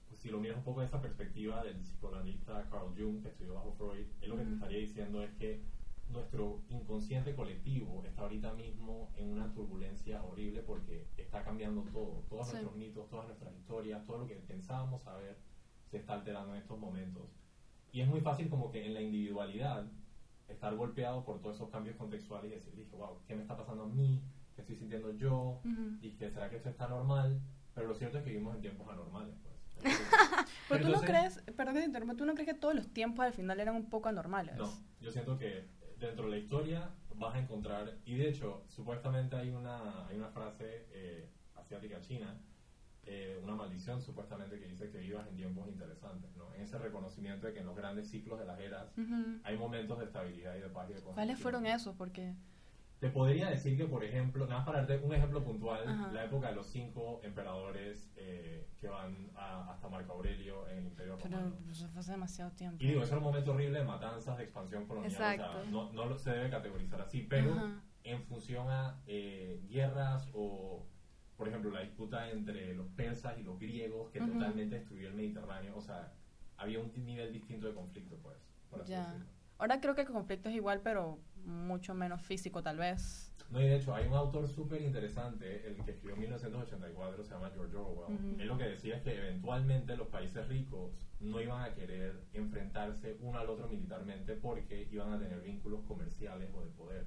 pues, 0.08 0.18
si 0.20 0.28
lo 0.30 0.40
miras 0.40 0.56
un 0.56 0.64
poco 0.64 0.80
de 0.80 0.86
esa 0.86 1.00
perspectiva 1.00 1.62
del 1.62 1.76
psicoanalista 1.76 2.68
Carl 2.70 2.92
Jung, 2.96 3.22
que 3.22 3.28
estudió 3.28 3.54
bajo 3.54 3.72
Freud, 3.74 4.06
él 4.20 4.28
lo 4.30 4.36
que 4.36 4.42
te 4.42 4.48
Ujú. 4.48 4.54
estaría 4.56 4.78
diciendo 4.78 5.22
es 5.22 5.30
que 5.34 5.60
nuestro 6.08 6.60
inconsciente 6.70 7.34
colectivo 7.34 8.02
está 8.04 8.22
ahorita 8.22 8.52
mismo 8.54 9.10
en 9.16 9.30
una 9.30 9.52
turbulencia 9.52 10.22
horrible 10.24 10.62
porque 10.62 11.06
está 11.16 11.44
cambiando 11.44 11.82
todo. 11.92 12.24
Todos 12.28 12.46
Sí. 12.46 12.52
nuestros 12.54 12.76
mitos, 12.76 13.08
todas 13.08 13.26
nuestras 13.26 13.54
historias, 13.54 14.04
todo 14.06 14.18
lo 14.18 14.26
que 14.26 14.34
pensábamos 14.36 15.02
saber 15.02 15.36
se 15.90 15.98
está 15.98 16.14
alterando 16.14 16.54
en 16.54 16.62
estos 16.62 16.78
momentos. 16.78 17.28
Y 17.92 18.00
es 18.00 18.08
muy 18.08 18.20
fácil 18.20 18.48
como 18.48 18.70
que 18.72 18.84
en 18.86 18.94
la 18.94 19.00
individualidad 19.00 19.86
estar 20.48 20.74
golpeado 20.76 21.24
por 21.24 21.40
todos 21.40 21.56
esos 21.56 21.70
cambios 21.70 21.96
contextuales 21.96 22.50
y 22.50 22.54
decir, 22.54 22.74
dije, 22.74 22.94
wow, 22.96 23.18
¿qué 23.26 23.34
me 23.34 23.42
está 23.42 23.56
pasando 23.56 23.84
a 23.84 23.88
mí? 23.88 24.22
¿Qué 24.54 24.62
estoy 24.62 24.76
sintiendo 24.76 25.12
yo? 25.12 25.60
Ujú. 25.64 25.98
Dije, 26.00 26.30
¿será 26.30 26.48
que 26.48 26.56
esto 26.56 26.70
está 26.70 26.88
normal? 26.88 27.40
Pero 27.74 27.88
lo 27.88 27.94
cierto 27.94 28.18
es 28.18 28.24
que 28.24 28.30
vivimos 28.30 28.54
en 28.54 28.62
tiempos 28.62 28.88
anormales, 28.88 29.34
pues. 29.42 29.56
Pero 30.68 30.84
tú 30.84 30.90
no 30.90 31.00
crees, 31.00 31.42
perdón 31.56 31.92
que 31.92 32.14
¿tú 32.14 32.24
no 32.24 32.34
crees 32.34 32.48
que 32.48 32.54
todos 32.54 32.74
los 32.74 32.88
tiempos 32.88 33.24
al 33.24 33.32
final 33.32 33.60
eran 33.60 33.76
un 33.76 33.90
poco 33.90 34.08
anormales? 34.08 34.56
No, 34.56 34.72
yo 35.00 35.12
siento 35.12 35.38
que 35.38 35.68
dentro 35.98 36.24
de 36.24 36.30
la 36.30 36.38
historia 36.38 36.90
vas 37.14 37.34
a 37.34 37.38
encontrar, 37.38 37.96
y 38.04 38.16
de 38.16 38.28
hecho, 38.28 38.64
supuestamente 38.68 39.36
hay 39.36 39.50
una, 39.50 40.06
hay 40.06 40.16
una 40.16 40.28
frase 40.28 40.86
eh, 40.90 41.28
asiática 41.54 42.00
china, 42.00 42.38
eh, 43.06 43.40
una 43.42 43.54
maldición 43.54 44.00
supuestamente 44.02 44.58
que 44.58 44.66
dice 44.66 44.90
que 44.90 44.98
vivas 44.98 45.26
en 45.28 45.36
tiempos 45.36 45.68
interesantes, 45.68 46.34
¿no? 46.36 46.52
En 46.54 46.62
ese 46.62 46.76
reconocimiento 46.78 47.46
de 47.46 47.52
que 47.52 47.60
en 47.60 47.66
los 47.66 47.76
grandes 47.76 48.10
ciclos 48.10 48.38
de 48.38 48.44
las 48.46 48.58
eras 48.60 48.92
Ujú. 48.98 49.38
hay 49.44 49.56
momentos 49.56 49.98
de 49.98 50.04
estabilidad 50.06 50.56
y 50.56 50.60
de 50.60 50.68
paz 50.68 50.90
y 50.90 50.94
de 50.94 51.00
¿Cuáles 51.00 51.38
fueron 51.38 51.66
esos? 51.66 51.94
Porque... 51.96 52.34
Te 52.98 53.10
podría 53.10 53.50
decir 53.50 53.76
que, 53.76 53.84
por 53.84 54.02
ejemplo, 54.02 54.46
nada 54.46 54.60
más 54.60 54.66
para 54.66 54.78
darte 54.86 55.04
un 55.04 55.12
ejemplo 55.12 55.44
puntual, 55.44 56.12
la 56.14 56.24
época 56.24 56.48
de 56.48 56.54
los 56.54 56.66
cinco 56.66 57.20
emperadores 57.22 58.10
eh, 58.16 58.66
que 58.80 58.88
van 58.88 59.30
a- 59.36 59.70
hasta 59.70 59.86
Marco 59.90 60.14
Aurelio 60.14 60.66
en 60.70 60.78
el 60.78 60.86
Imperio 60.86 61.18
Pero 61.22 61.36
Romano. 61.38 61.56
pues, 61.66 61.84
fue 61.92 62.00
hace 62.00 62.12
demasiado 62.12 62.50
tiempo. 62.52 62.82
Y 62.82 62.88
digo, 62.88 63.02
eso 63.02 63.10
era 63.10 63.18
un 63.18 63.24
momento 63.24 63.52
horrible 63.52 63.80
de 63.80 63.84
matanzas, 63.84 64.38
de 64.38 64.44
expansión 64.44 64.86
colonial. 64.86 65.12
O 65.12 65.14
Exacto. 65.14 65.62
sea, 65.62 65.70
no, 65.70 65.92
no 65.92 66.16
se 66.16 66.30
debe 66.30 66.48
categorizar 66.48 67.02
así, 67.02 67.20
pero 67.28 67.50
en 68.02 68.22
función 68.22 68.66
a 68.70 68.98
eh, 69.06 69.62
guerras 69.68 70.30
o, 70.32 70.86
por 71.36 71.48
ejemplo, 71.48 71.70
la 71.70 71.80
disputa 71.80 72.30
entre 72.30 72.74
los 72.74 72.86
persas 72.88 73.38
y 73.38 73.42
los 73.42 73.58
griegos 73.58 74.10
que 74.10 74.20
Ujú. 74.20 74.32
totalmente 74.32 74.76
destruyó 74.76 75.08
el 75.08 75.14
Mediterráneo. 75.14 75.76
O 75.76 75.80
sea, 75.82 76.12
había 76.56 76.80
un 76.80 76.90
nivel 77.04 77.32
distinto 77.32 77.66
de 77.66 77.74
conflicto, 77.74 78.16
pues. 78.22 78.36
por 78.70 78.80
así 78.82 78.92
Ya. 78.92 79.06
decirlo. 79.06 79.26
Ahora 79.58 79.80
creo 79.80 79.94
que 79.94 80.02
el 80.02 80.08
conflicto 80.08 80.48
es 80.48 80.54
igual, 80.56 80.80
pero 80.82 81.18
mucho 81.44 81.94
menos 81.94 82.20
físico 82.22 82.62
tal 82.62 82.78
vez. 82.78 83.32
No, 83.48 83.60
y 83.60 83.64
de 83.64 83.76
hecho, 83.76 83.94
hay 83.94 84.08
un 84.08 84.14
autor 84.14 84.48
súper 84.48 84.82
interesante, 84.82 85.68
el 85.68 85.76
que 85.84 85.92
escribió 85.92 86.14
en 86.14 86.20
1984, 86.22 87.22
se 87.24 87.30
llama 87.30 87.50
George 87.54 87.76
Orwell. 87.76 88.16
Ujú. 88.16 88.40
Él 88.40 88.48
lo 88.48 88.58
que 88.58 88.64
decía 88.64 88.96
es 88.96 89.02
que 89.02 89.16
eventualmente 89.16 89.96
los 89.96 90.08
países 90.08 90.48
ricos 90.48 90.90
no 91.20 91.40
iban 91.40 91.62
a 91.62 91.74
querer 91.74 92.24
enfrentarse 92.32 93.16
uno 93.20 93.38
al 93.38 93.48
otro 93.48 93.68
militarmente 93.68 94.34
porque 94.34 94.88
iban 94.90 95.12
a 95.12 95.18
tener 95.18 95.40
vínculos 95.40 95.84
comerciales 95.84 96.50
o 96.52 96.62
de 96.64 96.70
poder. 96.72 97.06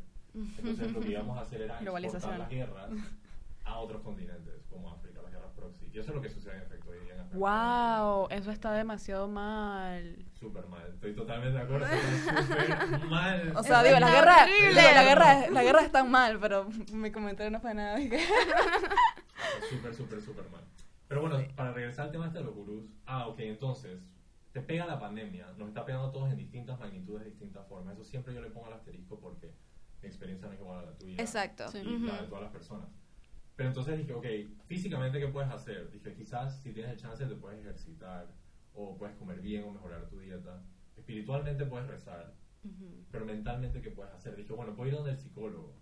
Entonces 0.57 0.93
lo 0.93 1.01
que 1.01 1.09
íbamos 1.09 1.37
a 1.37 1.41
hacer 1.41 1.61
era 1.63 1.79
exportar 1.81 2.39
las 2.39 2.49
guerras 2.49 2.91
a 3.69 3.77
otros 3.79 4.01
continentes, 4.01 4.65
como 4.69 4.91
África, 4.91 5.21
las 5.21 5.31
guerras 5.31 5.51
proxy. 5.55 5.85
Y 5.93 5.99
eso 5.99 6.09
es 6.09 6.15
lo 6.15 6.21
que 6.21 6.29
sucede 6.29 6.55
en 6.57 6.61
efecto 6.63 6.89
hoy 6.89 6.99
día 6.99 7.13
en 7.13 7.19
África. 7.21 7.37
¡Wow! 7.37 8.27
Eso 8.31 8.51
está 8.51 8.71
demasiado 8.73 9.27
mal. 9.27 10.25
Súper 10.33 10.67
mal, 10.67 10.87
estoy 10.91 11.13
totalmente 11.13 11.57
de 11.57 11.63
acuerdo, 11.63 11.87
súper 11.87 13.05
mal. 13.09 13.53
O 13.55 13.63
sea, 13.63 13.81
Eso 13.81 13.87
digo, 13.87 13.99
la 13.99 14.11
guerra, 14.11 14.45
digo, 14.45 14.73
la 14.73 15.03
guerra, 15.03 15.49
la 15.49 15.63
guerra 15.63 15.81
está 15.81 16.03
mal, 16.03 16.39
pero 16.39 16.67
mi 16.93 17.11
comentario 17.11 17.51
no 17.51 17.59
fue 17.59 17.73
nada. 17.73 17.97
Súper, 19.69 19.93
súper, 19.93 20.21
súper 20.21 20.49
mal. 20.49 20.63
Pero 21.07 21.21
bueno, 21.21 21.39
para 21.55 21.71
regresar 21.73 22.05
al 22.05 22.11
tema 22.11 22.27
este 22.27 22.39
de 22.39 22.43
los 22.45 22.53
gurús. 22.53 22.85
Ah, 23.05 23.27
ok, 23.27 23.39
entonces, 23.39 23.99
te 24.51 24.61
pega 24.61 24.85
la 24.85 24.99
pandemia, 24.99 25.47
nos 25.57 25.69
está 25.69 25.85
pegando 25.85 26.07
a 26.07 26.11
todos 26.11 26.31
en 26.31 26.37
distintas 26.37 26.79
magnitudes, 26.79 27.23
de 27.23 27.29
distintas 27.31 27.65
formas. 27.67 27.95
Eso 27.95 28.03
siempre 28.03 28.33
yo 28.33 28.41
le 28.41 28.49
pongo 28.49 28.67
al 28.67 28.73
asterisco 28.73 29.19
porque 29.19 29.53
mi 30.01 30.07
experiencia 30.07 30.47
no 30.47 30.53
es 30.53 30.59
igual 30.59 30.79
a 30.79 30.83
la 30.83 30.97
tuya. 30.97 31.15
Exacto. 31.21 31.67
Sí. 31.69 31.79
Y 31.79 31.99
la 31.99 32.21
de 32.21 32.27
todas 32.27 32.43
las 32.43 32.51
personas. 32.51 32.87
Pero 33.59 33.71
entonces 33.71 33.97
dije, 33.97 34.13
ok, 34.13 34.25
físicamente, 34.67 35.19
¿qué 35.19 35.27
puedes 35.27 35.51
hacer? 35.51 35.91
Dije, 35.91 36.13
quizás 36.13 36.61
si 36.61 36.71
tienes 36.71 36.93
el 36.93 36.97
chance 36.97 37.25
te 37.25 37.35
puedes 37.35 37.59
ejercitar, 37.59 38.33
o 38.73 38.97
puedes 38.97 39.17
comer 39.17 39.41
bien, 39.41 39.65
o 39.65 39.71
mejorar 39.71 40.07
tu 40.07 40.17
dieta. 40.17 40.63
Espiritualmente 40.95 41.65
puedes 41.65 41.85
rezar, 41.85 42.33
pero 43.11 43.25
mentalmente, 43.25 43.81
¿qué 43.81 43.91
puedes 43.91 44.13
hacer? 44.13 44.37
Dije, 44.37 44.53
bueno, 44.53 44.73
puedo 44.73 44.87
ir 44.87 44.95
donde 44.95 45.11
el 45.11 45.17
psicólogo. 45.17 45.75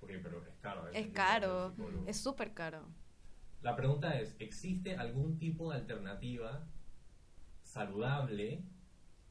Ok, 0.00 0.10
pero 0.20 0.44
es 0.44 0.56
caro. 0.60 0.88
Es 0.88 1.06
caro, 1.12 1.72
es 2.04 2.16
súper 2.16 2.52
caro. 2.52 2.88
La 3.62 3.76
pregunta 3.76 4.18
es, 4.18 4.34
¿existe 4.40 4.96
algún 4.96 5.38
tipo 5.38 5.70
de 5.70 5.76
alternativa 5.76 6.66
saludable 7.62 8.64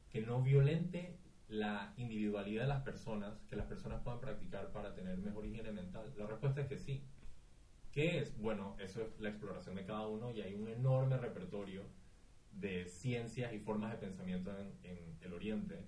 que 0.08 0.22
no 0.22 0.40
violente 0.40 1.18
la 1.48 1.92
individualidad 1.98 2.62
de 2.62 2.68
las 2.68 2.82
personas, 2.82 3.44
que 3.50 3.56
las 3.56 3.66
personas 3.66 4.00
puedan 4.00 4.20
practicar 4.20 4.72
para 4.72 4.94
tener 4.94 5.18
mejor 5.18 5.44
higiene 5.44 5.70
mental? 5.70 6.14
La 6.16 6.26
respuesta 6.26 6.62
es 6.62 6.66
que 6.66 6.78
sí. 6.78 7.04
¿Qué 7.92 8.18
es? 8.18 8.38
Bueno, 8.38 8.76
eso 8.78 9.02
es 9.02 9.18
la 9.20 9.30
exploración 9.30 9.74
de 9.74 9.84
cada 9.84 10.06
uno 10.06 10.30
y 10.30 10.40
hay 10.40 10.54
un 10.54 10.68
enorme 10.68 11.16
repertorio 11.16 11.82
de 12.52 12.86
ciencias 12.86 13.52
y 13.52 13.58
formas 13.58 13.92
de 13.92 13.98
pensamiento 13.98 14.50
en, 14.56 14.72
en 14.84 15.18
el 15.20 15.32
Oriente 15.32 15.84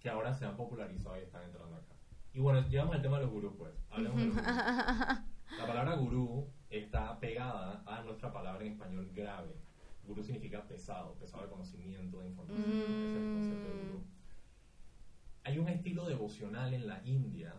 que 0.00 0.08
ahora 0.08 0.32
se 0.34 0.44
han 0.44 0.56
popularizado 0.56 1.16
y 1.18 1.22
están 1.22 1.44
entrando 1.44 1.76
acá. 1.76 1.94
Y 2.32 2.40
bueno, 2.40 2.66
llegamos 2.68 2.94
al 2.94 3.02
tema 3.02 3.18
de 3.18 3.24
los 3.24 3.32
gurús, 3.32 3.54
pues. 3.58 3.72
Hablemos 3.90 4.18
de 4.18 4.26
los 4.26 4.34
gurús. 4.34 4.50
La 5.58 5.66
palabra 5.66 5.96
gurú 5.96 6.48
está 6.70 7.18
pegada 7.18 7.82
a 7.84 8.02
nuestra 8.02 8.32
palabra 8.32 8.64
en 8.64 8.72
español 8.72 9.10
grave. 9.12 9.56
Gurú 10.04 10.22
significa 10.22 10.66
pesado, 10.66 11.14
pesado 11.14 11.44
de 11.44 11.50
conocimiento, 11.50 12.20
de 12.20 12.28
información. 12.28 12.70
Ese 12.70 12.80
es 12.80 13.16
el 13.16 13.32
concepto 13.32 13.68
de 13.68 13.82
gurú. 13.84 14.04
Hay 15.42 15.58
un 15.58 15.68
estilo 15.68 16.06
devocional 16.06 16.72
en 16.72 16.86
la 16.86 17.02
India 17.04 17.54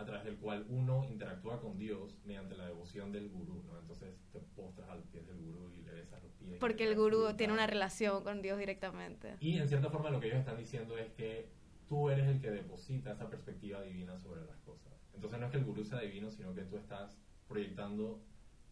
a 0.00 0.04
través 0.04 0.24
del 0.24 0.36
cual 0.36 0.64
uno 0.68 1.04
interactúa 1.04 1.60
con 1.60 1.78
Dios 1.78 2.16
mediante 2.24 2.56
la 2.56 2.66
devoción 2.66 3.12
del 3.12 3.28
gurú, 3.28 3.62
¿no? 3.64 3.78
Entonces 3.78 4.14
te 4.32 4.40
postras 4.40 4.88
a 4.88 4.94
los 4.94 5.06
pies 5.06 5.26
del 5.26 5.36
gurú 5.36 5.70
y 5.74 5.82
le 5.82 5.92
besas 5.92 6.22
los 6.22 6.32
pies. 6.32 6.58
Porque 6.58 6.84
el 6.84 6.96
gurú 6.96 7.34
tiene 7.36 7.52
una 7.52 7.66
relación 7.66 8.24
con 8.24 8.40
Dios 8.40 8.58
directamente. 8.58 9.36
Y 9.40 9.58
en 9.58 9.68
cierta 9.68 9.90
forma 9.90 10.10
lo 10.10 10.18
que 10.18 10.28
ellos 10.28 10.38
están 10.38 10.56
diciendo 10.56 10.96
es 10.96 11.12
que 11.12 11.50
tú 11.86 12.08
eres 12.08 12.26
el 12.28 12.40
que 12.40 12.50
deposita 12.50 13.12
esa 13.12 13.28
perspectiva 13.28 13.82
divina 13.82 14.16
sobre 14.16 14.44
las 14.46 14.58
cosas. 14.60 14.92
Entonces 15.14 15.38
no 15.38 15.46
es 15.46 15.52
que 15.52 15.58
el 15.58 15.64
gurú 15.64 15.84
sea 15.84 16.00
divino, 16.00 16.30
sino 16.30 16.54
que 16.54 16.62
tú 16.62 16.78
estás 16.78 17.18
proyectando 17.46 18.22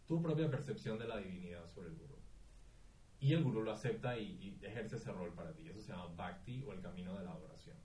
tu 0.07 0.23
propia 0.23 0.51
percepción 0.51 0.99
de 0.99 1.09
la 1.09 1.19
divinidad 1.19 1.69
sobre 1.69 1.89
el 1.89 1.97
gurú. 1.97 2.17
Y 3.21 3.35
el 3.35 3.43
gurú 3.43 3.63
lo 3.63 3.73
acepta 3.73 4.17
y, 4.17 4.25
y 4.41 4.65
ejerce 4.65 4.97
ese 4.97 5.13
rol 5.13 5.35
para 5.35 5.53
ti. 5.53 5.69
Eso 5.69 5.83
se 5.83 5.93
llama 5.93 6.07
bhakti 6.17 6.63
o 6.67 6.73
el 6.73 6.81
camino 6.81 7.19
de 7.19 7.25
la 7.25 7.33
adoración. 7.33 7.77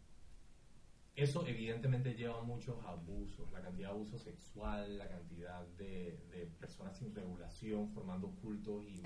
Eso 1.15 1.45
evidentemente 1.45 2.15
lleva 2.15 2.39
a 2.39 2.43
muchos 2.43 2.83
abusos, 2.85 3.51
la 3.51 3.61
cantidad 3.61 3.89
de 3.89 3.93
abuso 3.95 4.17
sexual, 4.17 4.97
la 4.97 5.07
cantidad 5.07 5.63
de, 5.77 6.19
de 6.31 6.47
personas 6.59 6.97
sin 6.97 7.13
regulación 7.13 7.89
formando 7.91 8.31
cultos 8.41 8.83
y, 8.83 9.01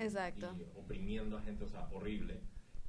y 0.58 0.62
oprimiendo 0.74 1.36
a 1.36 1.42
gente, 1.42 1.64
o 1.64 1.68
sea, 1.68 1.86
horrible. 1.92 2.40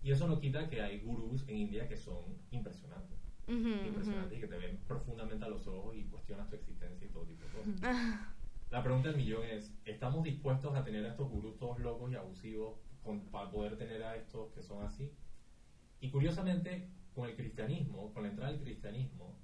Y 0.01 0.11
eso 0.11 0.25
no 0.27 0.39
quita 0.39 0.69
que 0.69 0.81
hay 0.81 1.01
gurús 1.01 1.43
en 1.49 1.57
India 1.57 1.89
que 1.89 1.97
son 1.97 2.23
impresionantes, 2.51 3.17
Ujú, 3.47 3.57
ujú. 3.57 3.87
impresionantes 3.87 4.37
y 4.37 4.41
que 4.41 4.47
te 4.47 4.57
ven 4.57 4.77
profundamente 4.87 5.43
a 5.43 5.49
los 5.49 5.67
ojos 5.67 5.97
y 5.97 6.03
cuestionas 6.05 6.49
tu 6.49 6.55
existencia 6.55 7.05
y 7.05 7.11
todo 7.11 7.25
tipo 7.25 7.43
de 7.43 7.51
cosas. 7.51 7.81
La 8.71 8.83
pregunta 8.83 9.09
del 9.09 9.17
millón 9.17 9.43
es, 9.43 9.75
¿estamos 9.83 10.23
dispuestos 10.23 10.73
a 10.75 10.83
tener 10.85 11.03
a 11.05 11.09
estos 11.09 11.27
gurús 11.27 11.57
todos 11.57 11.79
locos 11.79 12.09
y 12.11 12.15
abusivos 12.15 12.77
con- 13.03 13.25
para 13.31 13.49
poder 13.51 13.77
tener 13.77 14.01
a 14.03 14.15
estos 14.15 14.53
que 14.53 14.61
son 14.61 14.85
así? 14.85 15.11
Y 15.99 16.09
curiosamente, 16.11 16.87
con 17.19 17.29
el 17.29 17.35
cristianismo, 17.35 18.13
con 18.13 18.23
la 18.23 18.29
entrada 18.29 18.51
del 18.53 18.61
cristianismo, 18.61 19.37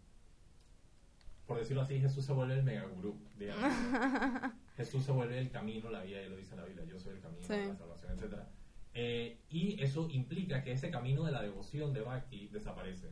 por 1.46 1.60
decirlo 1.60 1.82
así, 1.84 2.00
Jesús 2.00 2.26
se 2.26 2.34
vuelve 2.34 2.56
el 2.56 2.64
mega 2.64 2.86
gurú. 2.86 3.20
digamos. 3.38 3.64
Jesús 4.78 5.04
se 5.04 5.12
vuelve 5.12 5.38
el 5.40 5.52
camino, 5.52 5.90
la 5.90 6.02
vida, 6.04 6.22
y 6.22 6.30
lo 6.30 6.38
dice 6.38 6.54
en 6.56 6.62
la 6.62 6.66
Biblia, 6.66 6.86
yo 6.86 7.00
soy 7.00 7.16
el 7.16 7.22
camino, 7.22 7.44
Sí. 7.46 7.54
la 7.68 7.76
salvación, 7.76 8.14
etc. 8.14 9.38
y 9.50 9.82
eso 9.82 10.08
implica 10.10 10.64
que 10.64 10.72
ese 10.72 10.90
camino 10.90 11.24
de 11.26 11.32
la 11.32 11.42
devoción 11.42 11.94
de 11.94 12.02
Bhakti 12.02 12.48
desaparece. 12.48 13.12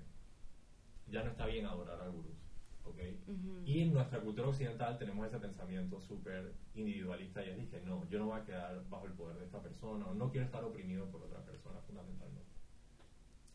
Ya 1.08 1.24
no 1.24 1.30
está 1.30 1.46
bien 1.46 1.66
adorar 1.66 2.02
a 2.02 2.08
gurús. 2.08 2.38
¿ok? 2.86 3.00
Ujú. 3.28 3.62
Y 3.66 3.82
en 3.82 3.94
nuestra 3.94 4.20
cultura 4.20 4.48
occidental 4.50 4.98
tenemos 4.98 5.28
ese 5.28 5.40
pensamiento 5.40 6.00
súper 6.02 6.54
individualista 6.76 7.46
y 7.46 7.50
es 7.50 7.58
dije, 7.58 7.82
no, 7.86 8.08
yo 8.10 8.20
no 8.20 8.26
voy 8.28 8.40
a 8.40 8.44
quedar 8.44 8.84
bajo 8.90 9.06
el 9.06 9.14
poder 9.14 9.38
de 9.38 9.46
esta 9.46 9.62
persona 9.62 10.06
o 10.08 10.14
no 10.14 10.30
quiero 10.32 10.46
estar 10.46 10.64
oprimido 10.64 11.10
por 11.10 11.22
otra 11.22 11.44
persona 11.46 11.80
fundamentalmente. 11.82 12.53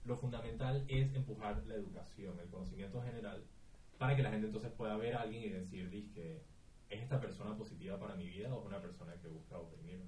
Lo 0.05 0.17
fundamental 0.17 0.85
es 0.89 1.15
empujar 1.15 1.63
la 1.67 1.75
educación, 1.75 2.39
el 2.41 2.49
conocimiento 2.49 3.03
general, 3.03 3.45
para 3.99 4.17
que 4.17 4.23
la 4.23 4.31
gente 4.31 4.47
entonces 4.47 4.71
pueda 4.73 4.97
ver 4.97 5.17
a 5.17 5.23
alguien 5.23 5.43
y 5.43 5.49
decir, 5.49 5.91
que 6.15 6.43
¿es 6.89 7.03
esta 7.03 7.21
persona 7.21 7.57
positiva 7.57 7.99
para 7.99 8.15
mi 8.15 8.27
vida 8.27 8.55
o 8.55 8.61
es 8.61 8.67
una 8.67 8.81
persona 8.81 9.15
que 9.21 9.29
busca 9.29 9.59
oprimirme? 9.59 10.07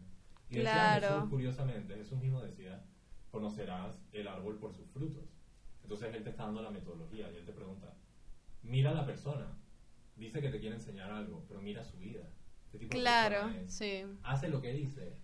Y 0.48 0.56
decía 0.56 0.72
Claro. 0.72 1.14
Jesús, 1.16 1.30
curiosamente, 1.30 1.94
Jesús 1.96 2.18
mismo 2.20 2.40
decía, 2.40 2.82
conocerás 3.30 3.96
el 4.12 4.26
árbol 4.28 4.58
por 4.58 4.72
sus 4.72 4.88
frutos. 4.90 5.24
Entonces 5.82 6.14
él 6.14 6.22
te 6.22 6.30
está 6.30 6.44
dando 6.44 6.62
la 6.62 6.70
metodología 6.70 7.30
y 7.30 7.36
él 7.36 7.44
te 7.44 7.52
pregunta, 7.52 7.94
mira 8.62 8.90
a 8.90 8.94
la 8.94 9.06
persona, 9.06 9.56
dice 10.16 10.40
que 10.40 10.48
te 10.50 10.60
quiere 10.60 10.76
enseñar 10.76 11.10
algo, 11.10 11.44
pero 11.48 11.60
mira 11.60 11.84
su 11.84 11.98
vida. 11.98 12.28
¿Qué 12.70 12.78
tipo 12.78 12.94
de 12.94 13.00
Claro, 13.00 13.48
es? 13.48 13.72
Sí. 13.74 14.04
Hace 14.22 14.48
lo 14.48 14.60
que 14.60 14.72
dice, 14.72 15.16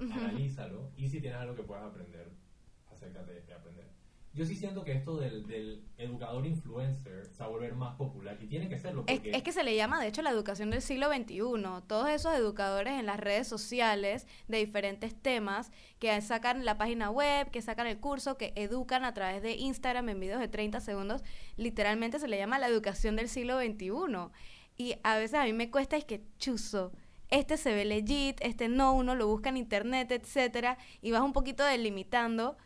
analízalo 0.00 0.90
y 0.96 1.08
si 1.08 1.20
tienes 1.20 1.38
algo 1.38 1.54
que 1.54 1.62
puedas 1.62 1.84
aprender, 1.84 2.30
acércate 2.90 3.42
de 3.42 3.54
aprender. 3.54 3.86
Yo 4.38 4.46
sí 4.46 4.54
siento 4.54 4.84
que 4.84 4.92
esto 4.92 5.16
del, 5.16 5.48
del 5.48 5.82
educador 5.98 6.46
influencer 6.46 7.26
se 7.26 7.40
va 7.40 7.46
a 7.46 7.48
volver 7.48 7.74
más 7.74 7.96
popular 7.96 8.38
y 8.40 8.46
tiene 8.46 8.68
que 8.68 8.78
serlo 8.78 9.02
Es, 9.08 9.16
porque 9.16 9.36
es 9.36 9.42
que 9.42 9.50
se 9.50 9.64
le 9.64 9.74
llama, 9.74 10.00
de 10.00 10.06
hecho, 10.06 10.22
la 10.22 10.30
educación 10.30 10.70
del 10.70 10.80
siglo 10.80 11.12
XXI. 11.12 11.40
Todos 11.88 12.08
esos 12.08 12.32
educadores 12.36 12.92
en 13.00 13.06
las 13.06 13.18
redes 13.18 13.48
sociales 13.48 14.28
de 14.46 14.58
diferentes 14.58 15.20
temas 15.20 15.72
que 15.98 16.20
sacan 16.20 16.64
la 16.64 16.78
página 16.78 17.10
web, 17.10 17.50
que 17.50 17.60
sacan 17.62 17.88
el 17.88 17.98
curso, 17.98 18.38
que 18.38 18.52
educan 18.54 19.04
a 19.04 19.12
través 19.12 19.42
de 19.42 19.56
Instagram 19.56 20.08
en 20.08 20.20
videos 20.20 20.40
de 20.40 20.46
30 20.46 20.80
segundos, 20.80 21.24
literalmente 21.56 22.20
se 22.20 22.28
le 22.28 22.38
llama 22.38 22.60
la 22.60 22.68
educación 22.68 23.16
del 23.16 23.28
siglo 23.28 23.58
XXI. 23.58 23.90
Y 24.76 24.94
a 25.02 25.18
veces 25.18 25.34
a 25.34 25.44
mí 25.44 25.52
me 25.52 25.72
cuesta 25.72 25.96
es 25.96 26.04
que 26.04 26.22
chuzo. 26.38 26.92
Este 27.28 27.56
se 27.56 27.74
ve 27.74 27.84
legit, 27.84 28.38
este 28.40 28.68
no, 28.68 28.94
uno 28.94 29.16
lo 29.16 29.26
busca 29.26 29.48
en 29.48 29.56
internet, 29.56 30.12
etcétera, 30.12 30.78
y 31.02 31.10
vas 31.10 31.22
un 31.22 31.32
poquito 31.32 31.64
delimitando 31.64 32.56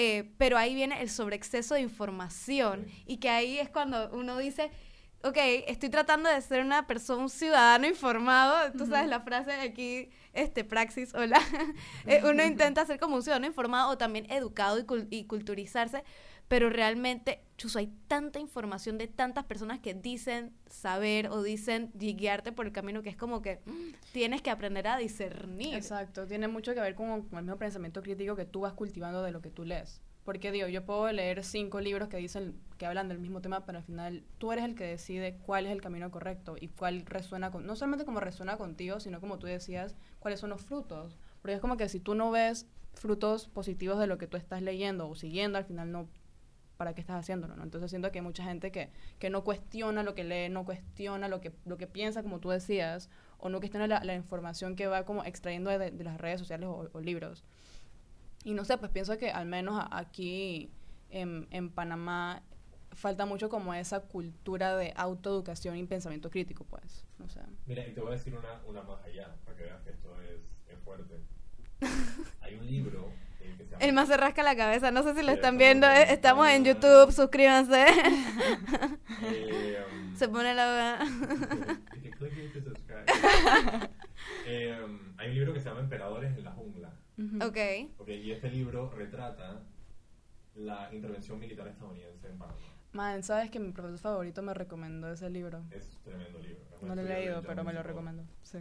eh, 0.00 0.30
pero 0.38 0.56
ahí 0.56 0.74
viene 0.74 1.02
el 1.02 1.10
sobreexceso 1.10 1.74
de 1.74 1.80
información. 1.80 2.86
Sí. 2.86 3.02
y 3.06 3.16
que 3.18 3.28
ahí 3.28 3.58
es 3.58 3.68
cuando 3.68 4.08
uno 4.12 4.38
dice, 4.38 4.70
ok, 5.24 5.36
estoy 5.66 5.88
tratando 5.90 6.28
de 6.30 6.40
ser 6.40 6.60
una 6.64 6.86
persona, 6.86 7.22
un 7.24 7.28
ciudadano 7.30 7.86
informado, 7.86 8.70
tú 8.78 8.86
sabes 8.86 9.08
la 9.08 9.20
frase 9.20 9.50
aquí, 9.52 10.08
este, 10.32 10.62
praxis, 10.62 11.12
hola, 11.14 11.40
Eh, 12.06 12.20
uno 12.24 12.44
intenta 12.44 12.86
ser 12.86 12.98
como 13.00 13.16
un 13.16 13.22
ciudadano 13.22 13.46
informado 13.46 13.90
o 13.90 13.98
también 13.98 14.30
educado 14.30 14.78
y, 14.78 14.82
cul- 14.84 15.08
y 15.10 15.24
culturizarse, 15.24 16.04
pero 16.48 16.70
realmente, 16.70 17.42
chuzo, 17.58 17.78
hay 17.78 17.92
tanta 18.08 18.40
información 18.40 18.96
de 18.96 19.06
tantas 19.06 19.44
personas 19.44 19.80
que 19.80 19.92
dicen 19.92 20.52
saber 20.66 21.28
o 21.28 21.42
dicen 21.42 21.90
guiarte 21.94 22.52
por 22.52 22.66
el 22.66 22.72
camino 22.72 23.02
que 23.02 23.10
es 23.10 23.16
como 23.16 23.42
que 23.42 23.60
mm, 23.66 24.12
tienes 24.12 24.40
que 24.40 24.50
aprender 24.50 24.88
a 24.88 24.96
discernir. 24.96 25.74
Exacto, 25.74 26.26
tiene 26.26 26.48
mucho 26.48 26.72
que 26.72 26.80
ver 26.80 26.94
con, 26.94 27.22
con 27.22 27.38
el 27.38 27.44
mismo 27.44 27.58
pensamiento 27.58 28.02
crítico 28.02 28.34
que 28.34 28.46
tú 28.46 28.60
vas 28.60 28.72
cultivando 28.72 29.22
de 29.22 29.30
lo 29.30 29.42
que 29.42 29.50
tú 29.50 29.64
lees. 29.64 30.00
Porque 30.24 30.52
digo, 30.52 30.68
yo 30.68 30.84
puedo 30.84 31.10
leer 31.10 31.42
cinco 31.42 31.80
libros 31.80 32.08
que 32.08 32.18
dicen, 32.18 32.60
que 32.76 32.84
hablan 32.84 33.08
del 33.08 33.18
mismo 33.18 33.40
tema, 33.40 33.64
pero 33.64 33.78
al 33.78 33.84
final 33.84 34.24
tú 34.38 34.52
eres 34.52 34.64
el 34.64 34.74
que 34.74 34.84
decide 34.84 35.38
cuál 35.38 35.66
es 35.66 35.72
el 35.72 35.80
camino 35.80 36.10
correcto 36.10 36.56
y 36.60 36.68
cuál 36.68 37.06
resuena 37.06 37.50
con, 37.50 37.66
no 37.66 37.76
solamente 37.76 38.04
como 38.04 38.20
resuena 38.20 38.58
contigo, 38.58 39.00
sino 39.00 39.20
como 39.20 39.38
tú 39.38 39.46
decías, 39.46 39.96
cuáles 40.18 40.40
son 40.40 40.50
los 40.50 40.60
frutos. 40.60 41.18
Porque 41.40 41.54
es 41.54 41.60
como 41.60 41.76
que 41.76 41.88
si 41.88 41.98
tú 41.98 42.14
no 42.14 42.30
ves 42.30 42.66
frutos 42.92 43.48
positivos 43.48 43.98
de 43.98 44.06
lo 44.06 44.18
que 44.18 44.26
tú 44.26 44.36
estás 44.36 44.60
leyendo 44.60 45.08
o 45.08 45.14
siguiendo, 45.14 45.56
al 45.56 45.64
final 45.64 45.92
no, 45.92 46.08
¿para 46.78 46.94
qué 46.94 47.02
estás 47.02 47.16
haciéndolo? 47.16 47.56
¿no? 47.56 47.64
Entonces 47.64 47.90
siento 47.90 48.10
que 48.10 48.20
hay 48.20 48.24
mucha 48.24 48.44
gente 48.44 48.70
que, 48.72 48.88
que 49.18 49.28
no 49.28 49.44
cuestiona 49.44 50.02
lo 50.02 50.14
que 50.14 50.24
lee, 50.24 50.48
no 50.48 50.64
cuestiona 50.64 51.28
lo 51.28 51.40
que, 51.42 51.52
lo 51.66 51.76
que 51.76 51.86
piensa, 51.86 52.22
como 52.22 52.38
tú 52.38 52.48
decías, 52.48 53.10
o 53.38 53.50
no 53.50 53.58
cuestiona 53.58 53.86
la, 53.86 54.02
la 54.04 54.14
información 54.14 54.76
que 54.76 54.86
va 54.86 55.04
como 55.04 55.24
extrayendo 55.24 55.68
de, 55.76 55.90
de 55.90 56.04
las 56.04 56.18
redes 56.18 56.38
sociales 56.40 56.68
o, 56.68 56.88
o 56.90 57.00
libros. 57.00 57.44
Y 58.44 58.54
no 58.54 58.64
sé, 58.64 58.78
pues 58.78 58.90
pienso 58.92 59.18
que 59.18 59.30
al 59.30 59.46
menos 59.46 59.74
a- 59.78 59.98
aquí 59.98 60.70
en, 61.10 61.48
en 61.50 61.68
Panamá 61.70 62.42
falta 62.92 63.26
mucho 63.26 63.48
como 63.48 63.74
esa 63.74 64.00
cultura 64.00 64.76
de 64.76 64.92
autoeducación 64.96 65.76
y 65.76 65.84
pensamiento 65.84 66.30
crítico, 66.30 66.64
pues, 66.64 67.04
no 67.18 67.28
sé. 67.28 67.40
Mira, 67.66 67.86
y 67.86 67.92
te 67.92 68.00
voy 68.00 68.10
a 68.10 68.12
decir 68.12 68.34
una, 68.34 68.60
una 68.66 68.82
más 68.82 69.02
allá, 69.04 69.34
para 69.44 69.56
que 69.56 69.64
veas 69.64 69.82
que 69.82 69.90
esto 69.90 70.16
es, 70.22 70.40
es 70.72 70.78
fuerte. 70.84 71.14
Hay 72.40 72.54
un 72.54 72.66
libro 72.66 73.12
El 73.80 73.92
más 73.92 74.08
se 74.08 74.16
rasca 74.16 74.42
la 74.42 74.56
cabeza, 74.56 74.90
no 74.90 75.02
sé 75.04 75.14
si 75.14 75.22
lo 75.22 75.30
están 75.32 75.56
viendo, 75.56 75.86
en- 75.86 75.96
eh, 75.98 76.06
estamos 76.12 76.48
en 76.48 76.64
YouTube, 76.64 77.12
suscríbanse. 77.12 77.86
Eh, 79.22 79.84
um, 79.92 80.16
Se 80.16 80.28
pone 80.28 80.52
la... 80.54 80.98
Eh, 84.46 84.76
um, 84.84 84.98
hay 85.18 85.28
un 85.28 85.34
libro 85.34 85.52
que 85.52 85.60
se 85.60 85.68
llama 85.68 85.80
Emperadores 85.80 86.36
en 86.36 86.44
la 86.44 86.52
jungla. 86.52 86.92
ok. 87.40 87.58
Ok, 87.98 88.08
y 88.08 88.32
este 88.32 88.50
libro 88.50 88.90
retrata 88.90 89.62
la 90.54 90.88
intervención 90.92 91.38
militar 91.38 91.68
estadounidense 91.68 92.26
en 92.28 92.38
Panamá. 92.38 92.58
Man, 92.98 93.22
sabes 93.22 93.48
que 93.48 93.60
mi 93.60 93.70
profesor 93.70 94.00
favorito 94.00 94.42
me 94.42 94.52
recomendó 94.54 95.12
ese 95.12 95.30
libro. 95.30 95.62
Es 95.70 96.00
tremendo 96.02 96.40
libro. 96.40 96.64
un 96.82 96.88
No 96.88 96.96
lo 96.96 97.02
he 97.02 97.04
leído, 97.04 97.42
pero 97.42 97.62
me 97.62 97.72
lo 97.72 97.80
recomendó. 97.84 98.24
Sí. 98.42 98.58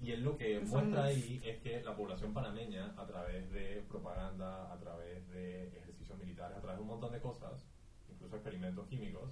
Y 0.00 0.10
él 0.10 0.24
lo 0.24 0.36
que 0.36 0.58
muestra 0.66 1.04
ahí 1.04 1.40
es 1.44 1.60
que 1.60 1.80
la 1.80 1.94
población 1.94 2.34
panameña, 2.34 2.92
a 2.96 3.06
través 3.06 3.48
de 3.52 3.84
propaganda, 3.88 4.72
a 4.72 4.78
través 4.80 5.24
de 5.28 5.68
ejercicios 5.68 6.18
militares, 6.18 6.58
a 6.58 6.60
través 6.60 6.78
de 6.78 6.82
un 6.82 6.88
montón 6.88 7.12
de 7.12 7.20
cosas, 7.20 7.64
incluso 8.08 8.34
experimentos 8.34 8.88
químicos, 8.88 9.30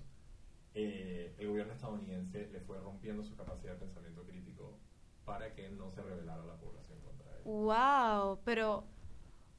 eh, 0.73 1.35
el 1.37 1.49
gobierno 1.49 1.73
estadounidense 1.73 2.47
le 2.53 2.61
fue 2.61 2.79
rompiendo 2.79 3.25
su 3.25 3.35
capacidad 3.35 3.73
de 3.73 3.81
pensamiento 3.81 4.23
crítico 4.23 4.79
para 5.25 5.53
que 5.53 5.69
no 5.71 5.91
se 5.91 6.01
rebelara 6.01 6.45
la 6.45 6.55
población 6.55 7.01
contra 7.01 7.27
él. 7.33 7.43
Wow, 7.45 8.39
pero, 8.45 8.85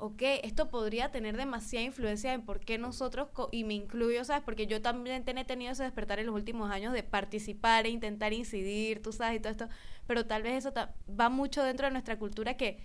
ok, 0.02 0.22
esto 0.44 0.70
podría 0.70 1.12
tener 1.12 1.36
demasiada 1.36 1.86
influencia 1.86 2.34
en 2.34 2.42
por 2.44 2.62
qué 2.62 2.78
nosotros, 2.78 3.28
co- 3.34 3.50
y 3.52 3.66
me 3.66 3.74
incluyo, 3.74 4.24
¿sabes? 4.24 4.42
Porque 4.44 4.66
yo 4.66 4.82
también 4.82 5.28
he 5.28 5.44
tenido 5.46 5.74
ese 5.74 5.84
despertar 5.84 6.20
en 6.20 6.28
los 6.28 6.36
últimos 6.36 6.72
años 6.72 6.94
de 6.94 7.04
participar 7.04 7.86
e 7.86 7.90
intentar 7.90 8.32
incidir, 8.32 9.02
tú 9.02 9.12
sabes, 9.12 9.36
y 9.38 9.40
todo 9.42 9.52
esto, 9.52 9.68
pero 10.08 10.26
tal 10.26 10.42
vez 10.42 10.54
eso 10.54 10.72
ta- 10.72 10.96
va 11.20 11.28
mucho 11.30 11.64
dentro 11.64 11.88
de 11.88 11.92
nuestra 11.92 12.18
cultura 12.18 12.56
que, 12.56 12.80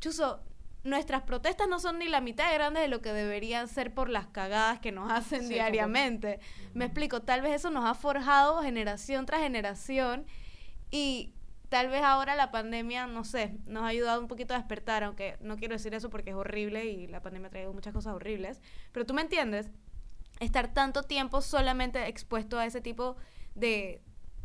chuzo, 0.00 0.40
nuestras 0.84 1.22
protestas 1.22 1.66
no 1.66 1.80
son 1.80 1.98
ni 1.98 2.08
la 2.08 2.20
mitad 2.20 2.48
de 2.50 2.54
grandes 2.56 2.82
de 2.82 2.88
lo 2.88 3.00
que 3.00 3.12
deberían 3.12 3.66
ser 3.66 3.92
por 3.94 4.10
las 4.10 4.26
cagadas 4.26 4.80
que 4.80 4.92
nos 4.92 5.10
hacen 5.10 5.42
Sí, 5.42 5.48
diariamente. 5.54 6.40
Me 6.74 6.84
explico, 6.86 7.22
tal 7.22 7.40
vez 7.40 7.52
eso 7.54 7.70
nos 7.70 7.86
ha 7.86 7.94
forjado 7.94 8.62
generación 8.62 9.24
tras 9.26 9.40
generación 9.40 10.26
y 10.90 11.32
tal 11.70 11.88
vez 11.88 12.02
ahora 12.02 12.34
la 12.34 12.50
pandemia, 12.50 13.06
no 13.06 13.24
sé, 13.24 13.56
nos 13.64 13.84
ha 13.84 13.86
ayudado 13.86 14.20
un 14.20 14.26
poquito 14.26 14.52
a 14.52 14.58
despertar, 14.58 15.04
aunque 15.04 15.38
no 15.40 15.56
quiero 15.56 15.74
decir 15.74 15.94
eso 15.94 16.10
porque 16.10 16.30
es 16.30 16.36
horrible 16.36 16.84
y 16.86 17.06
la 17.06 17.22
pandemia 17.22 17.46
ha 17.46 17.50
traído 17.50 17.72
muchas 17.72 17.94
cosas 17.94 18.12
horribles, 18.14 18.60
pero 18.92 19.06
tú 19.06 19.14
me 19.14 19.22
entiendes, 19.22 19.70
estar 20.40 20.74
tanto 20.74 21.04
tiempo 21.04 21.40
solamente 21.40 22.08
expuesto 22.08 22.58
a 22.58 22.66
ese 22.66 22.80
tipo 22.80 23.16
de 23.54 24.02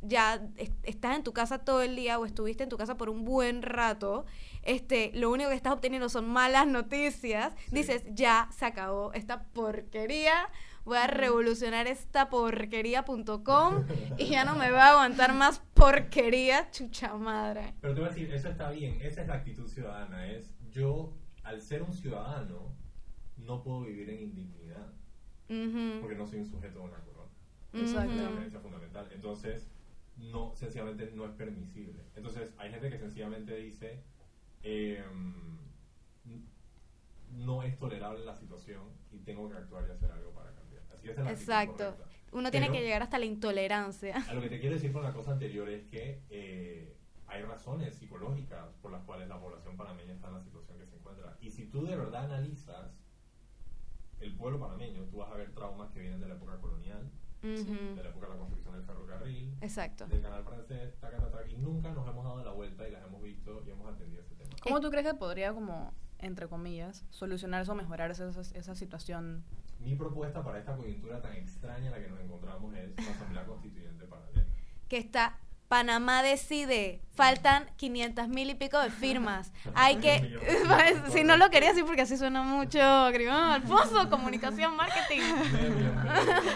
ya 0.07 0.41
es- 0.57 0.71
estás 0.83 1.15
en 1.15 1.23
tu 1.23 1.33
casa 1.33 1.59
todo 1.59 1.81
el 1.81 1.95
día 1.95 2.19
o 2.19 2.25
estuviste 2.25 2.63
en 2.63 2.69
tu 2.69 2.77
casa 2.77 2.95
por 2.97 3.09
un 3.09 3.25
buen 3.25 3.61
rato, 3.61 4.25
este, 4.63 5.11
lo 5.13 5.31
único 5.31 5.49
que 5.49 5.55
estás 5.55 5.73
obteniendo 5.73 6.09
son 6.09 6.27
malas 6.29 6.67
noticias, 6.67 7.53
Sí. 7.69 7.75
dices, 7.75 8.03
ya 8.13 8.47
se 8.57 8.65
acabó 8.65 9.13
esta 9.13 9.43
porquería, 9.53 10.49
voy 10.85 10.97
a 10.97 11.07
revolucionar 11.07 11.87
esta 11.87 12.29
porquería.com 12.29 13.73
y 14.17 14.25
ya 14.27 14.45
no 14.45 14.55
me 14.55 14.71
va 14.71 14.85
a 14.87 14.91
aguantar 14.91 15.33
más 15.33 15.59
porquería, 15.73 16.69
chucha 16.71 17.13
madre. 17.15 17.73
Pero 17.81 17.93
te 17.93 17.99
voy 18.01 18.09
a 18.09 18.13
decir, 18.13 18.33
eso 18.33 18.49
está 18.49 18.69
bien, 18.69 18.99
esa 19.01 19.21
es 19.21 19.27
la 19.27 19.35
actitud 19.35 19.67
ciudadana, 19.67 20.27
es 20.27 20.53
yo, 20.71 21.13
al 21.43 21.61
ser 21.61 21.83
un 21.83 21.93
ciudadano, 21.93 22.73
no 23.37 23.61
puedo 23.63 23.81
vivir 23.81 24.09
en 24.09 24.21
indignidad, 24.21 24.87
Ujú, 25.49 25.99
porque 26.01 26.15
no 26.15 26.25
soy 26.27 26.39
un 26.39 26.45
sujeto 26.49 26.79
de 26.79 26.85
una 26.85 26.97
corona. 26.99 27.29
Exacto. 27.73 28.11
Es 28.13 28.27
diferencia 28.29 28.59
fundamental. 28.59 29.07
Entonces, 29.13 29.67
no, 30.17 30.55
sencillamente 30.55 31.11
no 31.13 31.25
es 31.25 31.31
permisible. 31.31 32.03
Entonces, 32.15 32.53
hay 32.57 32.71
gente 32.71 32.89
que 32.89 32.97
sencillamente 32.97 33.55
dice, 33.57 34.03
em, 34.63 35.57
no 37.31 37.63
es 37.63 37.77
tolerable 37.77 38.23
la 38.23 38.35
situación 38.35 38.83
y 39.11 39.19
tengo 39.19 39.49
que 39.49 39.57
actuar 39.57 39.85
y 39.87 39.91
hacer 39.91 40.11
algo 40.11 40.31
para 40.31 40.53
cambiar. 40.53 40.83
Así 40.93 41.09
es 41.09 41.17
la 41.17 41.31
Exacto. 41.31 41.97
Uno 42.31 42.51
tiene 42.51 42.67
Pero- 42.67 42.77
que 42.79 42.83
llegar 42.83 43.01
hasta 43.01 43.17
la 43.19 43.25
intolerancia. 43.25 44.15
A 44.29 44.33
lo 44.33 44.41
que 44.41 44.49
te 44.49 44.59
quiero 44.59 44.75
decir 44.75 44.91
con 44.91 45.03
la 45.03 45.13
cosa 45.13 45.31
anterior 45.31 45.69
es 45.69 45.83
que 45.85 46.21
eh, 46.29 46.97
hay 47.27 47.41
razones 47.43 47.95
psicológicas 47.95 48.73
por 48.81 48.91
las 48.91 49.03
cuales 49.03 49.27
la 49.27 49.39
población 49.39 49.77
panameña 49.77 50.13
está 50.13 50.27
en 50.27 50.35
la 50.35 50.41
situación 50.43 50.77
que 50.77 50.85
se 50.85 50.95
encuentra. 50.95 51.37
Y 51.41 51.51
si 51.51 51.67
tú 51.67 51.85
de 51.85 51.95
verdad 51.95 52.25
analizas 52.25 52.91
el 54.19 54.35
pueblo 54.35 54.59
panameño, 54.59 55.03
tú 55.05 55.17
vas 55.17 55.31
a 55.31 55.35
ver 55.35 55.51
traumas 55.53 55.91
que 55.91 55.99
vienen 55.99 56.19
de 56.21 56.27
la 56.27 56.35
época 56.35 56.57
colonial, 56.59 57.09
Ujú, 57.45 57.95
de 57.95 58.03
la 58.03 58.09
época 58.09 58.25
de 58.25 58.33
la 58.33 58.39
construcción 58.39 58.73
del 58.73 58.83
ferrocarril, 58.83 59.57
Exacto. 59.61 60.07
del 60.07 60.21
canal 60.21 60.43
francés, 60.43 60.99
taca, 60.99 61.17
taca, 61.17 61.31
taca, 61.31 61.51
y 61.51 61.57
nunca 61.57 61.93
nos 61.93 62.07
hemos 62.07 62.23
dado 62.23 62.43
la 62.43 62.51
vuelta 62.51 62.87
y 62.87 62.91
las 62.91 63.03
hemos 63.05 63.21
visto 63.21 63.61
y 63.65 63.69
hemos 63.69 63.93
atendido 63.93 64.23
ese 64.23 64.35
tema. 64.35 64.49
¿Cómo 64.61 64.79
tú 64.81 64.89
crees 64.89 65.05
que 65.05 65.13
podría, 65.13 65.53
como, 65.53 65.93
entre 66.19 66.47
comillas, 66.47 67.05
solucionar 67.11 67.61
eso 67.61 67.73
o 67.73 67.75
mejorar 67.75 68.09
esa, 68.09 68.29
esa, 68.29 68.75
situación? 68.75 69.43
Mi 69.79 69.95
propuesta 69.95 70.43
para 70.43 70.57
esta 70.57 70.75
coyuntura 70.75 71.21
tan 71.21 71.33
extraña 71.33 71.85
en 71.87 71.91
la 71.91 71.99
que 71.99 72.07
nos 72.07 72.19
encontramos 72.19 72.73
es 72.73 72.93
una 72.97 73.11
asamblea 73.11 73.45
constituyente 73.45 74.05
paralela. 74.05 74.45
que 74.87 74.97
está 74.97 75.37
Panamá 75.67 76.21
decide, 76.21 77.01
faltan 77.15 77.65
500 77.77 78.27
mil 78.27 78.49
y 78.51 78.55
pico 78.55 78.79
de 78.79 78.91
firmas. 78.91 79.51
Hay 79.73 79.95
que, 79.97 80.37
si 81.11 81.23
no 81.23 81.37
lo 81.37 81.49
quería 81.49 81.69
decir 81.69 81.85
porque 81.85 82.01
así 82.03 82.17
suena 82.17 82.43
mucho, 82.43 82.79
Grimón 83.11 83.35
Alfonso, 83.35 84.09
comunicación, 84.09 84.75
marketing. 84.75 85.21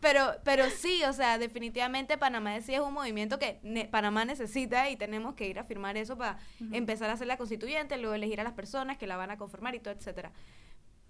Pero, 0.00 0.32
pero 0.42 0.64
sí, 0.68 1.00
o 1.04 1.12
sea, 1.12 1.38
definitivamente 1.38 2.18
Panamá 2.18 2.52
decide 2.54 2.76
es 2.76 2.82
un 2.82 2.92
movimiento 2.92 3.38
que 3.38 3.60
ne- 3.62 3.84
Panamá 3.86 4.24
necesita 4.24 4.90
y 4.90 4.96
tenemos 4.96 5.34
que 5.34 5.46
ir 5.46 5.60
a 5.60 5.64
firmar 5.64 5.96
eso 5.96 6.18
para 6.18 6.38
empezar 6.72 7.08
a 7.08 7.12
hacer 7.12 7.28
la 7.28 7.36
constituyente, 7.36 7.96
luego 7.98 8.14
elegir 8.14 8.40
a 8.40 8.44
las 8.44 8.52
personas 8.54 8.98
que 8.98 9.06
la 9.06 9.16
van 9.16 9.30
a 9.30 9.36
conformar 9.38 9.76
y 9.76 9.78
todo, 9.80 9.94
etcétera. 9.94 10.32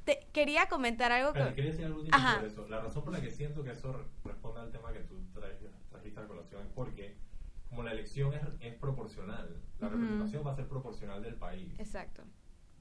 Te, 0.04 0.26
quería 0.34 0.66
comentar 0.66 1.10
algo 1.10 1.32
que... 1.32 1.54
quería 1.54 1.70
decir 1.70 1.86
algo 1.86 2.00
último 2.00 2.18
sobre 2.18 2.48
eso. 2.48 2.68
La 2.68 2.80
razón 2.80 3.02
por 3.04 3.14
la 3.14 3.22
que 3.22 3.30
siento 3.30 3.64
que 3.64 3.70
eso 3.70 3.92
re- 3.94 4.04
responde 4.24 4.60
al 4.60 4.70
tema 4.70 4.92
que 4.92 4.98
tú 5.00 5.14
traes- 5.32 5.70
trajiste 5.90 6.20
a 6.20 6.26
colación 6.26 6.41
porque, 6.74 7.16
como 7.68 7.82
la 7.82 7.92
elección 7.92 8.32
es, 8.34 8.42
es 8.60 8.74
proporcional, 8.74 9.60
la 9.80 9.88
representación 9.88 10.46
va 10.46 10.52
a 10.52 10.56
ser 10.56 10.68
proporcional 10.68 11.22
del 11.22 11.36
país. 11.36 11.74
Exacto. 11.78 12.22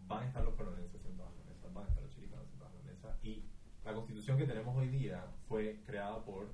Van 0.08 0.24
a 0.24 0.28
estar 0.28 0.44
los 0.44 0.56
colonenses 0.56 1.04
en 1.06 1.18
las 1.18 1.34
mesas, 1.46 1.74
van 1.74 1.86
a 1.86 1.88
estar 1.88 2.04
los 2.04 2.12
chiricanos 2.14 2.46
en 2.52 2.58
todas 2.60 2.74
las 2.74 2.84
mesas, 2.84 3.18
y 3.24 3.46
la 3.86 3.94
constitución 3.94 4.38
que 4.38 4.46
tenemos 4.46 4.76
hoy 4.76 4.90
día 4.90 5.26
fue 5.48 5.82
creada 5.86 6.24
por 6.24 6.54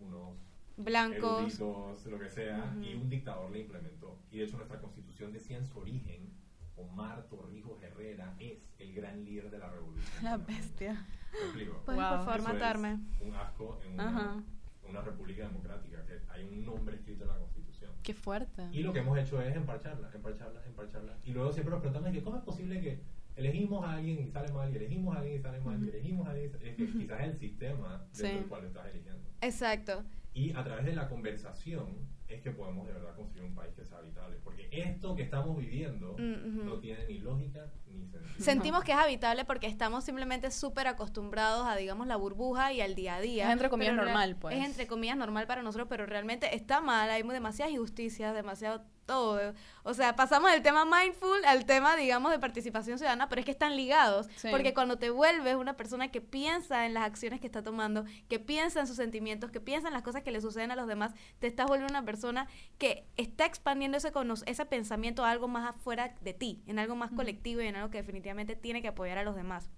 unos 0.00 0.36
Blancos. 0.76 1.40
eruditos, 1.40 2.06
lo 2.06 2.18
que 2.18 2.28
sea, 2.28 2.74
y 2.82 2.94
un 2.94 3.08
dictador 3.08 3.50
la 3.50 3.58
implementó. 3.58 4.18
Y 4.30 4.38
de 4.38 4.44
hecho 4.44 4.56
nuestra 4.56 4.80
constitución 4.80 5.32
decía 5.32 5.56
en 5.56 5.66
su 5.66 5.78
origen, 5.78 6.32
Omar 6.76 7.28
Torrijos 7.28 7.80
Herrera 7.82 8.34
es 8.40 8.58
el 8.78 8.92
gran 8.94 9.24
líder 9.24 9.50
de 9.50 9.58
la 9.58 9.70
revolución. 9.70 10.24
La 10.24 10.36
bestia. 10.36 11.06
¿Me 11.32 11.38
explico? 11.40 11.82
¿Puedes 11.84 12.00
Wow. 12.00 12.10
por 12.10 12.24
favor 12.24 12.38
Eso 12.40 12.48
es 12.48 12.54
matarme? 12.54 12.98
un 13.20 13.34
asco 13.36 13.78
en 13.84 14.00
Ajá. 14.00 14.42
Una, 14.88 15.00
república 15.02 15.46
democrática, 15.46 16.04
que 16.06 16.20
hay 16.28 16.44
un 16.44 16.64
nombre 16.64 16.96
escrito 16.96 17.24
en 17.24 17.30
la 17.30 17.38
constitución. 17.38 17.90
Qué 18.02 18.14
fuerte. 18.14 18.68
Y 18.72 18.82
lo 18.82 18.92
que 18.92 19.00
hemos 19.00 19.18
hecho 19.18 19.40
es 19.40 19.54
emparcharla, 19.54 20.10
emparcharla, 20.14 20.64
emparcharla. 20.66 21.16
Y 21.24 21.32
luego 21.32 21.52
siempre 21.52 21.72
nos 21.72 21.80
preguntamos 21.80 22.12
que 22.12 22.22
cómo 22.22 22.36
es 22.36 22.42
posible 22.42 22.80
que 22.80 23.00
elegimos 23.36 23.84
a 23.84 23.94
alguien 23.94 24.20
y 24.20 24.30
sale 24.30 24.52
mal, 24.52 24.72
y 24.72 24.76
elegimos 24.76 25.16
a 25.16 25.20
alguien 25.20 25.38
y 25.38 25.42
sale 25.42 25.60
mal, 25.60 25.84
y 25.84 25.88
elegimos 25.88 26.26
a 26.26 26.30
alguien 26.30 26.52
y 26.62 26.68
Es 26.68 26.76
que 26.76 26.86
quizás 26.86 27.20
es 27.20 27.26
el 27.26 27.38
sistema 27.38 28.04
dentro 28.12 28.28
Sí. 28.28 28.34
del 28.34 28.46
cual 28.46 28.62
lo 28.62 28.68
estás 28.68 28.86
eligiendo. 28.86 29.22
Exacto. 29.40 30.04
Y 30.32 30.52
a 30.52 30.64
través 30.64 30.84
de 30.84 30.94
la 30.94 31.08
conversación 31.08 31.86
es 32.34 32.42
que 32.42 32.50
podemos 32.50 32.86
de 32.86 32.92
verdad 32.92 33.14
construir 33.16 33.44
un 33.48 33.54
país 33.54 33.72
que 33.74 33.84
sea 33.84 33.98
habitable. 33.98 34.36
Porque 34.44 34.68
esto 34.70 35.14
que 35.14 35.22
estamos 35.22 35.56
viviendo 35.58 36.16
Mm, 36.18 36.64
no 36.64 36.78
tiene 36.78 37.06
ni 37.06 37.18
lógica 37.18 37.66
ni 37.88 38.06
sentido. 38.06 38.22
Sentimos 38.44 38.84
que 38.84 38.92
es 38.92 38.98
habitable 38.98 39.44
porque 39.44 39.66
estamos 39.66 40.04
simplemente 40.04 40.50
súper 40.50 40.86
acostumbrados 40.86 41.66
a, 41.66 41.76
digamos, 41.76 42.06
la 42.06 42.16
burbuja 42.16 42.72
y 42.72 42.80
al 42.80 42.94
día 42.94 43.16
a 43.16 43.20
día. 43.20 43.46
Es 43.46 43.52
entre 43.52 43.70
comillas 43.70 43.92
Pero 43.92 44.02
real- 44.04 44.14
normal, 44.14 44.36
pues. 44.40 44.56
Es 44.56 44.64
entre 44.64 44.86
comillas 44.86 45.16
normal 45.16 45.46
para 45.46 45.62
nosotros, 45.62 45.86
pero 45.88 46.06
realmente 46.06 46.54
está 46.54 46.80
mal. 46.80 47.08
Hay 47.10 47.22
demasiadas 47.22 47.72
injusticias, 47.72 48.34
demasiado 48.34 48.84
todo. 49.06 49.52
O 49.82 49.94
sea, 49.94 50.16
pasamos 50.16 50.50
del 50.50 50.62
tema 50.62 50.84
mindful 50.84 51.44
al 51.44 51.66
tema, 51.66 51.96
digamos, 51.96 52.32
de 52.32 52.38
participación 52.38 52.98
ciudadana, 52.98 53.28
pero 53.28 53.40
es 53.40 53.44
que 53.44 53.50
están 53.50 53.76
ligados. 53.76 54.28
Sí. 54.36 54.48
Porque 54.50 54.72
cuando 54.74 54.98
te 54.98 55.10
vuelves 55.10 55.56
una 55.56 55.76
persona 55.76 56.10
que 56.10 56.20
piensa 56.20 56.86
en 56.86 56.94
las 56.94 57.04
acciones 57.04 57.40
que 57.40 57.46
está 57.46 57.62
tomando, 57.62 58.04
que 58.28 58.38
piensa 58.40 58.80
en 58.80 58.86
sus 58.86 58.96
sentimientos, 58.96 59.50
que 59.50 59.60
piensa 59.60 59.88
en 59.88 59.94
las 59.94 60.02
cosas 60.02 60.22
que 60.22 60.30
le 60.30 60.40
suceden 60.40 60.70
a 60.70 60.76
los 60.76 60.86
demás, 60.88 61.12
te 61.38 61.46
estás 61.46 61.66
volviendo 61.66 61.92
una 61.92 62.04
persona 62.04 62.48
que 62.78 63.06
está 63.16 63.44
expandiendo 63.46 63.98
ese, 63.98 64.12
ese 64.46 64.66
pensamiento 64.66 65.24
a 65.24 65.30
algo 65.30 65.48
más 65.48 65.68
afuera 65.68 66.14
de 66.22 66.32
ti, 66.34 66.62
en 66.66 66.78
algo 66.78 66.96
más 66.96 67.10
colectivo 67.12 67.60
y 67.60 67.66
en 67.66 67.76
algo 67.76 67.90
que 67.90 67.98
definitivamente 67.98 68.56
tiene 68.56 68.80
que 68.82 68.88
apoyar 68.88 69.18
a 69.18 69.22
los 69.24 69.36
demás. 69.36 69.70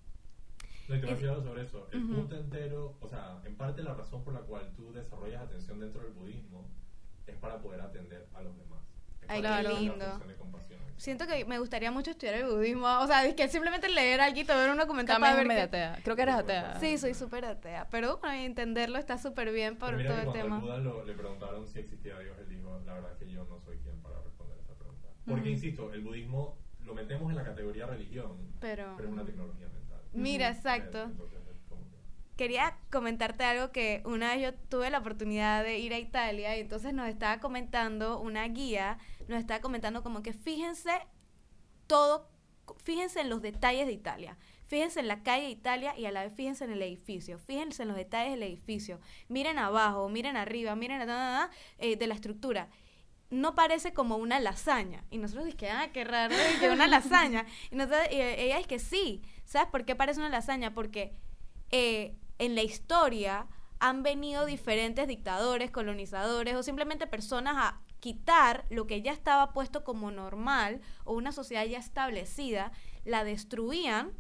No, 0.89 0.95
Es- 0.95 1.23
algo 1.25 1.43
sobre 1.43 1.65
eso. 1.65 1.89
El 1.91 2.05
Ujú. 2.05 2.15
punto 2.15 2.37
entero, 2.37 2.97
o 3.01 3.09
sea, 3.09 3.41
en 3.45 3.57
parte 3.57 3.83
la 3.83 3.93
razón 3.95 4.23
por 4.23 4.33
la 4.35 4.41
cual 4.43 4.73
tú 4.77 4.93
desarrollas 4.93 5.43
atención 5.43 5.81
dentro 5.81 6.01
del 6.01 6.13
budismo 6.13 6.65
es 7.27 7.35
para 7.39 7.59
poder 7.61 7.81
atender 7.81 8.29
a 8.35 8.41
los 8.43 8.57
demás. 8.57 8.86
Ay, 9.29 9.43
qué 9.43 9.69
lindo. 9.69 10.21
Siento 10.99 11.27
que 11.27 11.45
me 11.45 11.59
gustaría 11.59 11.91
mucho 11.91 12.11
estudiar 12.13 12.37
el 12.37 12.47
budismo. 12.47 12.87
O 13.01 13.07
sea, 13.07 13.27
es 13.27 13.35
que 13.35 13.49
simplemente 13.49 13.87
leer 13.91 14.19
algo, 14.23 14.37
ver 14.47 14.71
un 14.71 14.79
documental 14.79 15.21
para 15.21 15.37
ver 15.37 15.47
qué- 15.47 15.61
atea. 15.61 15.99
Creo 16.03 16.17
que 16.17 16.23
eres 16.23 16.35
atea. 16.37 16.81
Sí, 16.81 16.97
soy 16.97 17.13
súper 17.13 17.45
atea. 17.45 17.87
Pero 17.91 18.17
bueno, 18.19 18.35
entenderlo 18.35 18.99
está 18.99 19.19
súper 19.19 19.53
bien 19.53 19.77
por 19.77 19.95
mira 19.95 20.09
todo 20.23 20.33
que 20.33 20.39
el 20.39 20.45
tema. 20.45 20.59
Buda 20.59 20.79
lo- 20.79 21.05
le 21.05 21.13
preguntaron 21.13 21.67
si 21.69 21.81
existía 21.81 22.19
Dios, 22.19 22.35
él 22.39 22.49
dijo, 22.49 22.81
la 22.87 22.95
verdad 22.95 23.13
es 23.13 23.19
que 23.19 23.31
yo 23.31 23.45
no 23.45 23.61
soy 23.61 23.77
quien 23.79 24.01
para 24.01 24.23
responder 24.23 24.59
esa 24.59 24.73
pregunta. 24.75 25.09
Porque, 25.29 25.51
insisto, 25.51 25.93
el 25.93 26.01
budismo 26.01 26.57
lo 26.83 26.95
metemos 26.95 27.29
en 27.31 27.37
la 27.37 27.45
categoría 27.45 27.87
religión, 27.87 28.39
Pero, 28.61 28.95
pero 28.97 29.09
es 29.09 29.13
una 29.13 29.25
tecnología 29.27 29.69
mental. 29.69 30.01
mira, 30.15 30.49
exacto. 30.49 31.03
Entonces, 31.03 31.39
que- 31.41 31.46
Quería 32.37 32.77
comentarte 32.91 33.45
algo 33.45 33.73
que 33.73 34.03
una 34.05 34.35
vez 34.35 34.43
yo 34.43 34.55
tuve 34.69 34.91
la 34.91 34.99
oportunidad 34.99 35.65
de 35.65 35.79
ir 35.79 35.95
a 35.95 35.99
Italia 35.99 36.57
y 36.57 36.61
entonces 36.61 36.93
nos 36.93 37.09
estaba 37.09 37.41
comentando 37.41 38.21
una 38.21 38.47
guía, 38.49 38.99
nos 39.29 39.41
estaba 39.41 39.61
comentando 39.61 40.03
como 40.03 40.23
que 40.23 40.33
fíjense 40.35 40.91
todo, 41.87 42.29
fíjense 42.85 43.21
en 43.21 43.31
los 43.31 43.41
detalles 43.43 43.87
de 43.87 43.93
Italia. 43.93 44.37
Fíjense 44.67 44.99
en 45.01 45.07
la 45.07 45.23
calle 45.23 45.45
de 45.45 45.51
Italia 45.51 45.97
y 45.97 46.07
a 46.07 46.11
la 46.11 46.25
vez 46.25 46.33
fíjense 46.35 46.65
en 46.65 46.73
el 46.73 46.83
edificio. 46.83 47.39
Fíjense 47.39 47.83
en 47.83 47.89
los 47.89 47.97
detalles 47.97 48.33
del 48.33 48.43
edificio. 48.43 49.01
Miren 49.29 49.59
abajo, 49.59 50.09
miren 50.09 50.37
arriba, 50.37 50.75
miren 50.75 51.09
a- 51.09 51.15
a- 51.15 51.45
a- 51.45 51.51
eh, 51.79 51.97
de 51.97 52.07
la 52.09 52.15
estructura. 52.15 52.69
No 53.31 53.55
parece 53.55 53.93
como 53.95 54.17
una 54.17 54.41
lasaña. 54.41 55.05
Y 55.11 55.19
nosotros 55.19 55.47
dijimos, 55.47 55.75
ah, 55.79 55.89
qué 55.93 56.03
raro, 56.05 56.35
que 56.61 56.69
una 56.69 56.87
lasaña. 56.89 57.47
Y, 57.71 57.77
nosotros, 57.77 58.03
y 58.11 58.17
ella 58.21 58.59
es 58.59 58.67
que 58.67 58.79
sí. 58.81 59.23
¿Sabes 59.45 59.69
por 59.71 59.85
qué 59.85 59.95
parece 59.95 60.19
una 60.21 60.29
lasaña? 60.29 60.75
Porque 60.75 61.13
eh, 61.71 62.17
en 62.39 62.55
la 62.55 62.63
historia 62.63 63.47
han 63.79 64.03
venido 64.03 64.47
diferentes 64.47 65.07
dictadores, 65.07 65.71
colonizadores 65.71 66.55
o 66.55 66.63
simplemente 66.63 67.07
personas 67.07 67.57
a 67.57 67.81
quitar 68.01 68.65
lo 68.71 68.87
que 68.87 69.03
ya 69.03 69.13
estaba 69.13 69.53
puesto 69.53 69.85
como 69.85 70.11
normal 70.11 70.81
o 71.05 71.15
una 71.15 71.33
sociedad 71.33 71.65
ya 71.65 71.79
establecida, 71.79 72.73
la 73.05 73.25
destruían, 73.25 74.13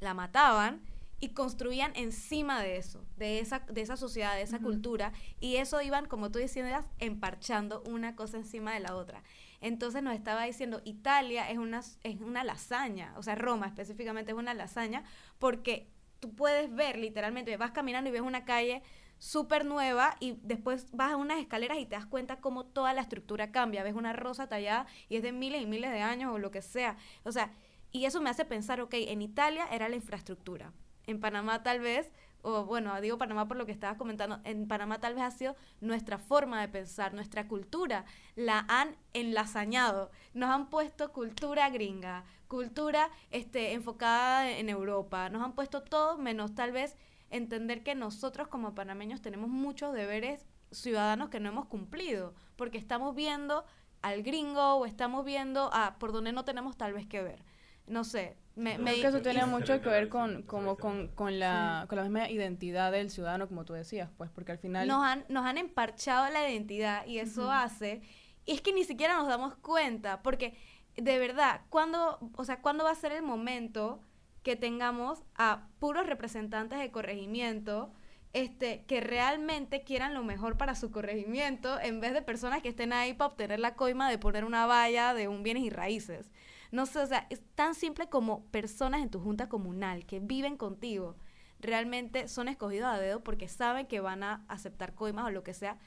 la 0.00 0.14
mataban 0.14 0.82
y 1.20 1.30
construían 1.30 1.92
encima 1.94 2.62
de 2.62 2.76
eso, 2.76 3.04
de 3.16 3.38
esa, 3.38 3.60
de 3.60 3.80
esa 3.80 3.96
sociedad, 3.96 4.34
de 4.34 4.42
esa 4.42 4.58
cultura, 4.58 5.12
y 5.40 5.56
eso 5.56 5.80
iban, 5.80 6.06
como 6.06 6.30
tú 6.30 6.38
decías, 6.38 6.84
emparchando 6.98 7.82
una 7.86 8.14
cosa 8.14 8.36
encima 8.36 8.74
de 8.74 8.80
la 8.80 8.94
otra. 8.94 9.22
Entonces 9.62 10.02
nos 10.02 10.14
estaba 10.14 10.44
diciendo, 10.44 10.82
Italia 10.84 11.50
es 11.50 11.56
una, 11.56 11.80
es 12.02 12.20
una 12.20 12.44
lasaña, 12.44 13.14
o 13.16 13.22
sea, 13.22 13.36
Roma 13.36 13.66
específicamente 13.66 14.32
es 14.32 14.36
una 14.36 14.52
lasaña, 14.52 15.04
porque 15.38 15.88
tú 16.20 16.34
puedes 16.34 16.74
ver 16.74 16.98
literalmente, 16.98 17.56
vas 17.56 17.72
caminando 17.72 18.08
y 18.10 18.12
ves 18.12 18.22
una 18.22 18.44
calle 18.44 18.82
súper 19.18 19.64
nueva 19.64 20.16
y 20.20 20.38
después 20.42 20.88
vas 20.92 21.12
a 21.12 21.16
unas 21.16 21.38
escaleras 21.38 21.78
y 21.78 21.86
te 21.86 21.96
das 21.96 22.06
cuenta 22.06 22.40
cómo 22.40 22.66
toda 22.66 22.92
la 22.92 23.00
estructura 23.00 23.52
cambia. 23.52 23.82
Ves 23.82 23.94
una 23.94 24.12
rosa 24.12 24.48
tallada 24.48 24.86
y 25.08 25.16
es 25.16 25.22
de 25.22 25.32
miles 25.32 25.62
y 25.62 25.66
miles 25.66 25.90
de 25.90 26.02
años 26.02 26.34
o 26.34 26.38
lo 26.38 26.50
que 26.50 26.62
sea. 26.62 26.96
O 27.24 27.32
sea, 27.32 27.52
y 27.90 28.06
eso 28.06 28.20
me 28.20 28.30
hace 28.30 28.44
pensar, 28.44 28.80
ok, 28.80 28.94
en 28.94 29.22
Italia 29.22 29.66
era 29.70 29.88
la 29.88 29.96
infraestructura. 29.96 30.72
En 31.06 31.20
Panamá 31.20 31.62
tal 31.62 31.80
vez, 31.80 32.10
o 32.42 32.64
bueno, 32.64 33.00
digo 33.00 33.18
Panamá 33.18 33.46
por 33.46 33.56
lo 33.56 33.66
que 33.66 33.72
estabas 33.72 33.96
comentando, 33.96 34.40
en 34.44 34.68
Panamá 34.68 34.98
tal 34.98 35.14
vez 35.14 35.22
ha 35.22 35.30
sido 35.30 35.56
nuestra 35.80 36.18
forma 36.18 36.60
de 36.60 36.68
pensar, 36.68 37.14
nuestra 37.14 37.46
cultura. 37.46 38.04
La 38.36 38.66
han 38.68 38.96
enlazañado. 39.12 40.10
Nos 40.34 40.50
han 40.50 40.68
puesto 40.70 41.12
cultura 41.12 41.70
gringa, 41.70 42.24
cultura 42.54 43.10
este, 43.30 43.72
enfocada 43.72 44.50
en 44.50 44.68
Europa. 44.68 45.28
Nos 45.28 45.42
han 45.42 45.54
puesto 45.54 45.82
todo 45.82 46.16
menos 46.18 46.54
tal 46.54 46.72
vez 46.72 46.96
entender 47.30 47.82
que 47.82 47.94
nosotros 47.94 48.48
como 48.48 48.74
panameños 48.74 49.20
tenemos 49.20 49.48
muchos 49.50 49.92
deberes 49.92 50.46
ciudadanos 50.70 51.28
que 51.30 51.40
no 51.40 51.48
hemos 51.48 51.66
cumplido, 51.66 52.34
porque 52.56 52.78
estamos 52.78 53.14
viendo 53.14 53.64
al 54.02 54.22
gringo 54.22 54.74
o 54.74 54.86
estamos 54.86 55.24
viendo 55.24 55.70
a 55.72 55.96
por 55.98 56.12
donde 56.12 56.32
no 56.32 56.44
tenemos 56.44 56.76
tal 56.76 56.92
vez 56.92 57.06
que 57.06 57.22
ver. 57.22 57.44
No 57.86 58.02
sé, 58.04 58.36
me, 58.54 58.78
me- 58.78 58.92
Creo 58.92 59.02
que 59.02 59.08
eso 59.08 59.22
tiene 59.22 59.46
mucho 59.46 59.80
que 59.80 59.88
ver 59.88 60.08
con, 60.08 60.42
como 60.42 60.76
con, 60.76 61.08
con, 61.08 61.38
la, 61.38 61.84
con 61.88 61.96
la 61.98 62.04
misma 62.04 62.30
identidad 62.30 62.92
del 62.92 63.10
ciudadano, 63.10 63.46
como 63.48 63.64
tú 63.64 63.72
decías, 63.74 64.10
pues, 64.16 64.30
porque 64.30 64.52
al 64.52 64.58
final... 64.58 64.86
nos 64.88 65.04
han, 65.04 65.24
nos 65.28 65.44
han 65.44 65.58
emparchado 65.58 66.30
la 66.30 66.48
identidad 66.48 67.04
y 67.06 67.18
eso 67.18 67.50
hace, 67.50 68.00
y 68.46 68.52
es 68.52 68.60
que 68.62 68.72
ni 68.72 68.84
siquiera 68.84 69.16
nos 69.16 69.28
damos 69.28 69.54
cuenta, 69.56 70.22
porque 70.22 70.56
de 70.96 71.18
verdad, 71.18 71.62
¿cuándo, 71.70 72.18
o 72.36 72.44
sea, 72.44 72.60
¿cuándo 72.60 72.84
va 72.84 72.90
a 72.90 72.96
ser 72.96 73.12
el 73.12 73.22
momento 73.22 74.00
que 74.42 74.56
tengamos 74.56 75.22
a 75.34 75.68
puros 75.78 76.06
representantes 76.06 76.78
de 76.78 76.90
corregimiento 76.90 77.92
este, 78.32 78.84
que 78.86 79.00
realmente 79.00 79.84
quieran 79.84 80.12
lo 80.12 80.24
mejor 80.24 80.56
para 80.56 80.74
su 80.74 80.90
corregimiento 80.90 81.80
en 81.80 82.00
vez 82.00 82.12
de 82.12 82.22
personas 82.22 82.62
que 82.62 82.68
estén 82.68 82.92
ahí 82.92 83.14
para 83.14 83.30
obtener 83.30 83.60
la 83.60 83.74
coima 83.74 84.10
de 84.10 84.18
poner 84.18 84.44
una 84.44 84.66
valla 84.66 85.14
de 85.14 85.28
un 85.28 85.42
bienes 85.42 85.64
y 85.64 85.70
raíces? 85.70 86.30
No 86.72 86.86
sé, 86.86 86.98
o 86.98 87.06
sea, 87.06 87.26
es 87.30 87.42
tan 87.54 87.74
simple 87.74 88.08
como 88.08 88.44
personas 88.46 89.02
en 89.02 89.10
tu 89.10 89.20
junta 89.20 89.48
comunal 89.48 90.04
que 90.06 90.20
viven 90.20 90.56
contigo 90.56 91.16
realmente 91.64 92.28
son 92.28 92.48
escogidos 92.48 92.88
a 92.88 92.98
dedo 92.98 93.24
porque 93.24 93.48
saben 93.48 93.86
que 93.86 94.00
van 94.00 94.22
a 94.22 94.44
aceptar 94.48 94.94
coimas 94.94 95.26
o 95.26 95.30
lo 95.30 95.42
que 95.42 95.54
sea. 95.54 95.78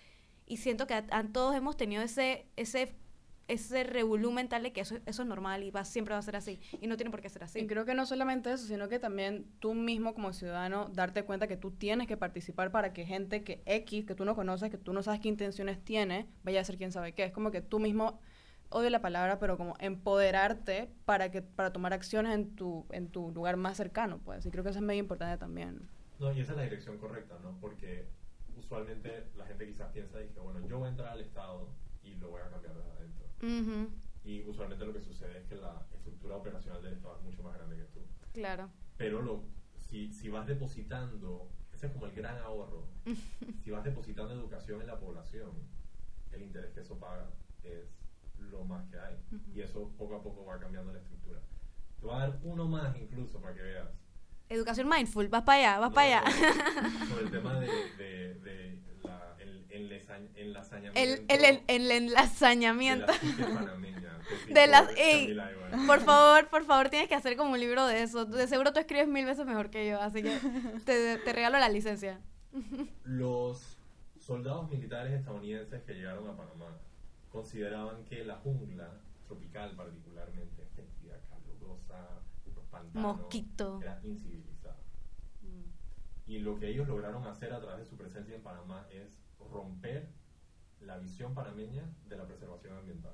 Y 0.45 0.57
siento 0.57 0.87
que 0.87 0.93
a, 0.93 1.23
todos 1.31 1.55
hemos 1.55 1.77
tenido 1.77 2.01
ese, 2.01 2.47
ese, 2.55 2.95
ese 3.47 3.83
revolú 3.83 4.31
mental 4.31 4.63
de 4.63 4.73
que 4.73 4.81
eso, 4.81 4.97
eso 5.05 5.21
es 5.21 5.27
normal 5.27 5.63
y 5.63 5.71
va, 5.71 5.86
siempre 5.86 6.13
va 6.13 6.19
a 6.19 6.21
ser 6.21 6.36
así. 6.36 6.60
Y 6.81 6.88
no 6.88 6.97
tiene 6.97 7.12
por 7.12 7.21
qué 7.21 7.29
ser 7.29 7.43
así. 7.43 7.60
Y 7.60 7.67
creo 7.67 7.86
que 7.86 7.93
no 7.93 8.05
solamente 8.05 8.51
eso, 8.51 8.65
sino 8.65 8.89
que 8.89 8.99
también 8.99 9.45
tú 9.60 9.73
mismo 9.73 10.13
como 10.13 10.33
ciudadano 10.33 10.89
darte 10.93 11.23
cuenta 11.23 11.47
que 11.47 11.57
tú 11.57 11.71
tienes 11.71 12.07
que 12.07 12.17
participar 12.17 12.71
para 12.71 12.93
que 12.93 13.05
gente 13.05 13.43
que 13.43 13.62
X, 13.65 14.05
que 14.05 14.15
tú 14.15 14.25
no 14.25 14.36
conoces, 14.36 14.69
que 14.69 14.77
tú 14.77 14.93
no 14.93 15.01
sabes 15.03 15.21
qué 15.21 15.29
intenciones 15.29 15.83
tiene, 15.83 16.27
vaya 16.43 16.62
a 16.62 16.63
ser 16.63 16.77
quién 16.77 16.91
sabe 16.91 17.13
qué. 17.13 17.23
Es 17.23 17.31
como 17.31 17.51
que 17.51 17.62
tú 17.62 17.79
mismo, 17.79 18.19
odio 18.69 18.89
la 18.89 19.01
palabra, 19.01 19.39
pero 19.39 19.57
como 19.57 19.75
empoderarte 19.79 20.89
para 21.05 21.31
que 21.31 21.41
para 21.41 21.71
tomar 21.71 21.93
acciones 21.93 22.33
en 22.33 22.55
tu 22.55 22.86
en 22.91 23.10
tu 23.10 23.31
lugar 23.31 23.55
más 23.55 23.77
cercano, 23.77 24.19
pues. 24.19 24.45
Y 24.45 24.51
creo 24.51 24.63
que 24.63 24.71
eso 24.71 24.79
es 24.79 24.86
medio 24.86 24.99
importante 24.99 25.38
también. 25.38 25.88
No, 26.19 26.31
y 26.33 26.41
esa 26.41 26.51
es 26.51 26.57
la 26.57 26.63
dirección 26.63 26.97
correcta, 26.97 27.38
¿no? 27.41 27.57
Porque 27.62 28.07
usualmente 28.57 29.27
la 29.38 29.45
gente 29.45 29.67
quizás 29.67 29.91
piensa 29.91 30.21
y 30.21 30.29
que, 30.29 30.39
bueno, 30.39 30.60
yo 30.67 30.79
voy 30.79 30.88
a 30.88 30.89
entrar 30.89 31.10
al 31.10 31.21
Estado 31.21 31.69
y 32.03 32.15
lo 32.15 32.29
voy 32.29 32.41
a 32.41 32.49
cambiar 32.49 32.73
desde 32.75 32.87
Y 34.23 34.43
usualmente 34.47 34.86
lo 34.86 34.93
que 34.93 35.02
sucede 35.02 35.38
es 35.39 35.45
que 35.45 35.56
la 35.56 35.86
estructura 35.93 36.36
operacional 36.36 36.82
del 36.82 36.93
Estado 36.93 37.17
es 37.17 37.23
mucho 37.23 37.43
más 37.43 37.56
grande 37.56 37.78
que 37.78 37.84
tú. 37.84 38.00
claro. 38.34 38.69
Pero 38.97 39.21
lo, 39.21 39.43
si, 39.78 40.12
si 40.12 40.30
vas 40.30 40.47
depositando, 40.47 41.50
ese 41.71 41.88
es 41.88 41.93
como 41.93 42.08
el 42.08 42.13
gran 42.13 42.38
ahorro, 42.39 42.88
si 43.63 43.69
vas 43.71 43.84
depositando 43.84 44.34
educación 44.34 44.82
en 44.82 44.88
la 44.88 45.00
población, 45.00 45.52
el 46.32 46.41
interés 46.41 46.71
que 46.71 46.82
eso 46.82 47.00
paga 47.00 47.30
es 47.63 47.86
lo 48.39 48.65
más 48.65 48.86
que 48.89 49.00
hay. 49.00 49.15
Y 49.54 49.62
eso 49.62 49.91
poco 49.97 50.15
a 50.15 50.23
poco 50.23 50.45
va 50.45 50.60
cambiando 50.60 50.91
la 50.91 51.00
estructura. 51.00 51.39
Te 52.00 52.06
voy 52.06 52.15
a 52.15 52.19
dar 52.19 52.39
uno 52.43 52.67
más 52.67 52.95
incluso 52.97 53.39
para 53.39 53.54
que 53.54 53.62
veas. 53.62 53.89
Educación 54.49 54.88
mindful, 54.89 55.27
vas 55.27 55.43
para 55.43 55.60
allá, 55.60 55.79
vas 55.79 55.93
para 55.93 56.21
allá. 56.21 56.31
Sobre 57.10 57.23
el 57.25 57.31
tema 57.31 57.60
de, 57.60 57.67
de, 57.67 58.33
de 58.36 58.79
la, 59.03 59.36
el, 59.39 59.65
el, 59.69 59.91
enlazañ- 59.91 60.29
enlazañamiento. 60.36 60.99
El, 60.99 61.25
el, 61.27 61.45
el, 61.45 61.62
el 61.67 61.88
de 61.89 61.97
enlazañamiento. 61.97 63.13
las- 64.67 64.88
por 64.88 64.97
ey, 64.97 65.29
Igual. 65.31 65.53
Por 65.86 65.99
favor, 66.01 66.47
por 66.49 66.63
favor, 66.65 66.89
tienes 66.89 67.10
que 67.10 67.15
hacer 67.15 67.36
como 67.36 67.51
un 67.51 67.60
libro 67.60 67.86
de 67.88 68.03
eso. 68.03 68.25
De 68.25 68.47
seguro 68.47 68.71
tú 68.71 68.79
escribes 68.79 69.07
mil 69.07 69.25
veces 69.25 69.45
mejor 69.45 69.69
que 69.69 69.86
yo, 69.88 70.01
así 70.01 70.23
que 70.23 70.38
te, 70.86 71.17
te 71.17 71.33
regalo 71.33 71.57
la 71.60 71.67
licencia. 71.69 72.19
Los 73.03 73.77
soldados 74.19 74.69
militares 74.69 75.13
estadounidenses 75.13 75.83
que 75.83 75.93
llegaron 75.93 76.27
a 76.29 76.36
Panamá 76.38 76.77
consideraban 77.31 78.03
que 78.05 78.23
la 78.23 78.36
jungla 78.38 78.89
tropical 79.27 79.75
particularmente, 79.75 80.63
fétida, 80.75 81.19
pantanos, 82.69 83.17
Mosquito. 83.17 83.80
era 83.82 83.99
incivilizada. 84.03 84.77
Y 86.25 86.39
lo 86.39 86.60
que 86.60 86.69
ellos 86.69 86.88
lograron 86.88 87.25
hacer 87.25 87.53
a 87.53 87.62
través 87.62 87.80
de 87.80 87.86
su 87.86 87.97
presencia 87.97 88.36
en 88.36 88.43
Panamá 88.43 88.86
es 88.91 89.17
romper 89.39 90.10
la 90.82 90.97
visión 90.97 91.34
panameña 91.34 91.89
de 92.08 92.17
la 92.17 92.25
preservación 92.25 92.77
ambiental. 92.77 93.13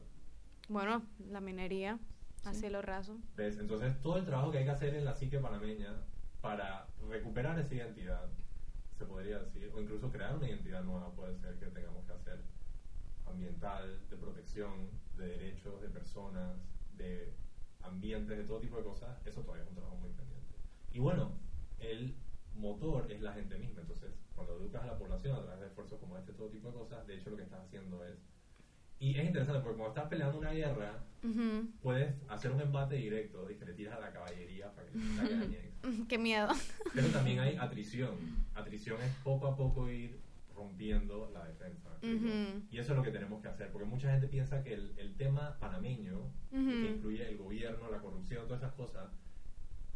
Bueno, 0.68 1.04
la 1.30 1.40
minería, 1.40 2.00
a 2.46 2.54
cielo 2.54 2.82
raso. 2.82 3.20
¿Ves? 3.36 3.58
Entonces, 3.58 4.02
todo 4.02 4.18
el 4.18 4.26
trabajo 4.26 4.52
que 4.52 4.60
hay 4.60 4.66
que 4.66 4.72
hacer 4.72 4.96
en 4.96 5.06
la 5.06 5.14
psique 5.14 5.40
panameña 5.40 5.94
para 6.42 6.88
recuperar 7.10 7.58
esa 7.60 7.76
identidad, 7.76 8.30
se 8.98 9.06
podría 9.06 9.40
decir, 9.40 9.72
o 9.74 9.80
incluso 9.80 10.12
crear 10.12 10.36
una 10.36 10.50
identidad 10.50 10.84
nueva, 10.84 11.12
puede 11.12 11.38
ser 11.38 11.58
que 11.58 11.68
tengamos 11.68 12.06
que 12.06 12.14
hacer 12.14 12.44
ambiental, 13.26 14.00
de 14.10 14.18
protección, 14.18 14.90
de 15.18 15.28
derechos 15.28 15.82
de 15.82 15.90
personas, 15.90 16.58
de 16.98 17.34
ambientes, 17.84 18.38
de 18.38 18.44
todo 18.44 18.60
tipo 18.60 18.78
de 18.78 18.84
cosas, 18.84 19.18
eso 19.26 19.42
todavía 19.42 19.64
es 19.64 19.70
un 19.70 19.76
trabajo 19.76 19.98
muy 19.98 20.10
pendiente. 20.12 20.56
Y 20.92 21.00
bueno, 21.00 21.32
el 21.80 22.16
motor 22.56 23.12
es 23.12 23.22
la 23.22 23.34
gente 23.34 23.58
misma, 23.58 23.82
entonces, 23.82 24.12
cuando 24.36 24.56
educas 24.58 24.84
a 24.84 24.88
la 24.88 24.98
población 24.98 25.36
a 25.38 25.42
través 25.44 25.60
de 25.62 25.68
esfuerzos 25.68 26.00
como 26.00 26.18
este, 26.18 26.34
todo 26.34 26.50
tipo 26.50 26.70
de 26.70 26.74
cosas, 26.78 27.06
de 27.08 27.16
hecho 27.16 27.30
lo 27.32 27.38
que 27.38 27.44
estás 27.44 27.62
haciendo 27.66 28.04
es... 28.06 28.18
Y 29.00 29.18
es 29.18 29.26
interesante 29.26 29.62
porque 29.62 29.78
cuando 29.78 29.96
estás 29.96 30.10
peleando 30.10 30.38
una 30.40 30.52
guerra, 30.52 31.04
Ujú. 31.24 31.68
puedes 31.82 32.16
hacer 32.30 32.52
un 32.52 32.62
embate 32.62 32.96
directo 32.96 33.46
de 33.46 33.58
que 33.58 33.66
le 33.66 33.74
tiras 33.74 33.98
a 33.98 34.00
la 34.00 34.12
caballería 34.14 34.72
para 34.72 34.88
que 34.88 34.94
te. 34.94 35.74
Mm, 35.88 36.06
Qué 36.08 36.18
miedo. 36.18 36.48
Pero 36.94 37.08
también 37.10 37.40
hay 37.40 37.58
atrición. 37.58 38.12
Atrición 38.54 39.02
es 39.02 39.12
poco 39.24 39.48
a 39.48 39.58
poco 39.58 39.90
ir 39.90 40.22
rompiendo 40.64 41.30
la 41.34 41.46
defensa. 41.46 41.90
¿me 42.02 42.12
explico? 42.12 42.26
Ujú. 42.36 42.64
Y 42.72 42.78
eso 42.80 42.92
es 42.94 42.98
lo 42.98 43.04
que 43.04 43.12
tenemos 43.12 43.42
que 43.42 43.48
hacer, 43.50 43.72
porque 43.72 43.88
mucha 43.88 44.12
gente 44.12 44.28
piensa 44.28 44.64
que 44.64 44.74
el, 44.74 44.94
el 44.98 45.16
tema 45.16 45.58
panameño, 45.60 46.20
Ujú. 46.52 46.70
que 46.70 46.90
incluye 46.96 47.28
el 47.30 47.38
gobierno, 47.38 47.90
la 47.92 48.00
corrupción, 48.00 48.46
todas 48.48 48.62
esas 48.64 48.74
cosas, 48.74 49.10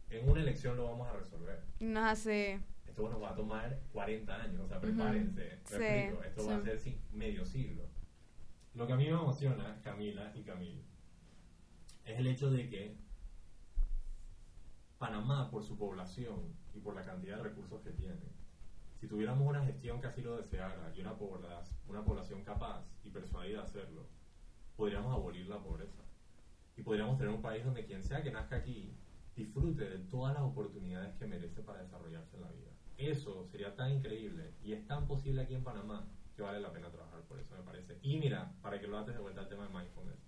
en 0.09 0.29
una 0.29 0.41
elección 0.41 0.77
lo 0.77 0.85
vamos 0.85 1.07
a 1.07 1.13
resolver. 1.13 1.63
No 1.79 2.05
hace. 2.05 2.59
Esto 2.85 3.09
nos 3.09 3.21
va 3.21 3.31
a 3.31 3.35
tomar 3.35 3.79
40 3.93 4.41
años, 4.41 4.61
o 4.61 4.67
sea, 4.67 4.79
prepárense. 4.79 5.41
¿me 5.71 5.77
Sí, 5.77 5.83
explico? 5.83 6.23
Esto 6.23 6.47
va 6.47 6.55
a 6.55 6.59
sí. 6.59 6.63
ser 6.65 6.79
sí, 6.79 7.01
medio 7.11 7.45
siglo. 7.45 7.83
Lo 8.73 8.87
que 8.87 8.93
a 8.93 8.95
mí 8.95 9.05
me 9.05 9.11
emociona, 9.11 9.79
Camila 9.83 10.31
y 10.35 10.43
Camil, 10.43 10.83
es 12.05 12.17
el 12.19 12.27
hecho 12.27 12.49
de 12.49 12.69
que 12.69 12.95
Panamá, 14.97 15.51
por 15.51 15.63
su 15.63 15.77
población 15.77 16.55
y 16.73 16.79
por 16.79 16.95
la 16.95 17.03
cantidad 17.03 17.37
de 17.37 17.43
recursos 17.43 17.81
que 17.81 17.91
tiene, 17.91 18.15
si 18.99 19.07
tuviéramos 19.07 19.47
una 19.47 19.63
gestión 19.63 20.01
que 20.01 20.07
así 20.07 20.21
lo 20.21 20.37
deseara 20.37 20.91
y 20.95 21.01
una, 21.01 21.15
una 21.87 22.03
población 22.03 22.43
capaz 22.43 22.83
y 23.03 23.09
persuadida 23.09 23.59
de 23.59 23.63
hacerlo, 23.63 24.07
podríamos 24.75 25.13
abolir 25.13 25.47
la 25.47 25.59
pobreza. 25.59 26.03
Y 26.75 26.83
podríamos 26.83 27.17
tener 27.17 27.33
un 27.33 27.41
país 27.41 27.63
donde 27.63 27.85
quien 27.85 28.03
sea 28.03 28.21
que 28.21 28.31
nazca 28.31 28.57
aquí 28.57 28.93
disfrute 29.35 29.87
de 29.87 29.99
todas 29.99 30.33
las 30.33 30.43
oportunidades 30.43 31.15
que 31.15 31.27
merece 31.27 31.61
para 31.61 31.81
desarrollarse 31.81 32.35
en 32.35 32.41
la 32.41 32.51
vida. 32.51 32.71
Eso 32.97 33.45
sería 33.45 33.75
tan 33.75 33.91
increíble 33.91 34.53
y 34.63 34.73
es 34.73 34.85
tan 34.87 35.07
posible 35.07 35.43
aquí 35.43 35.53
en 35.53 35.63
Panamá 35.63 36.07
que 36.35 36.41
vale 36.41 36.59
la 36.59 36.71
pena 36.71 36.89
trabajar 36.91 37.21
por 37.21 37.39
eso, 37.39 37.55
me 37.55 37.63
parece. 37.63 37.99
Y 38.01 38.17
mira, 38.17 38.51
para 38.61 38.79
que 38.79 38.87
lo 38.87 38.97
haces 38.97 39.13
de 39.13 39.21
vuelta 39.21 39.41
al 39.41 39.49
tema 39.49 39.67
de 39.67 39.73
mindfulness, 39.73 40.19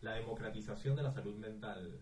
la 0.00 0.14
democratización 0.14 0.96
de 0.96 1.02
la 1.02 1.12
salud 1.12 1.36
mental 1.36 2.00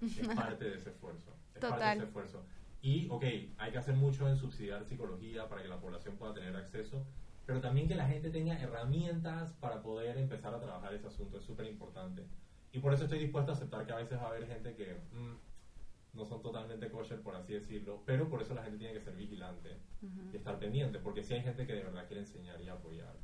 es 0.00 0.28
parte 0.36 0.64
de 0.64 0.76
ese 0.76 0.90
esfuerzo. 0.90 1.34
Es 1.54 1.60
parte 1.60 1.66
de 1.66 1.80
Total. 1.80 1.96
ese 1.96 2.06
esfuerzo. 2.06 2.44
Y, 2.80 3.08
ok, 3.10 3.24
hay 3.56 3.72
que 3.72 3.78
hacer 3.78 3.96
mucho 3.96 4.28
en 4.28 4.36
subsidiar 4.36 4.84
psicología 4.84 5.48
para 5.48 5.62
que 5.62 5.68
la 5.68 5.80
población 5.80 6.16
pueda 6.16 6.34
tener 6.34 6.54
acceso, 6.54 7.04
pero 7.44 7.60
también 7.60 7.88
que 7.88 7.94
la 7.94 8.06
gente 8.06 8.30
tenga 8.30 8.60
herramientas 8.60 9.52
para 9.54 9.82
poder 9.82 10.16
empezar 10.18 10.54
a 10.54 10.60
trabajar 10.60 10.94
ese 10.94 11.06
asunto 11.06 11.38
es 11.38 11.44
súper 11.44 11.66
importante. 11.66 12.26
Y 12.72 12.78
por 12.80 12.92
eso 12.92 13.04
estoy 13.04 13.18
dispuesto 13.18 13.52
a 13.52 13.54
aceptar 13.54 13.86
que 13.86 13.92
a 13.92 13.96
veces 13.96 14.18
va 14.18 14.24
a 14.24 14.28
haber 14.28 14.46
gente 14.46 14.74
que 14.76 14.94
mm, 15.12 16.16
no 16.18 16.24
son 16.24 16.42
totalmente 16.42 16.90
kosher, 16.90 17.20
por 17.20 17.34
así 17.34 17.54
decirlo, 17.54 18.02
pero 18.04 18.28
por 18.28 18.42
eso 18.42 18.54
la 18.54 18.62
gente 18.62 18.78
tiene 18.78 18.94
que 18.94 19.00
ser 19.00 19.16
vigilante 19.16 19.78
y 20.32 20.36
estar 20.36 20.58
pendiente, 20.58 20.98
porque 20.98 21.22
si 21.22 21.34
hay 21.34 21.42
gente 21.42 21.66
que 21.66 21.72
de 21.72 21.84
verdad 21.84 22.06
quiere 22.06 22.20
enseñar 22.20 22.60
y 22.60 22.68
apoyar, 22.68 23.16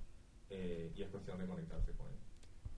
eh, 0.51 0.93
y 0.95 1.03
es 1.03 1.09
cuestión 1.09 1.38
de 1.38 1.47
conectarse 1.47 1.93
con 1.93 2.09
él. 2.09 2.24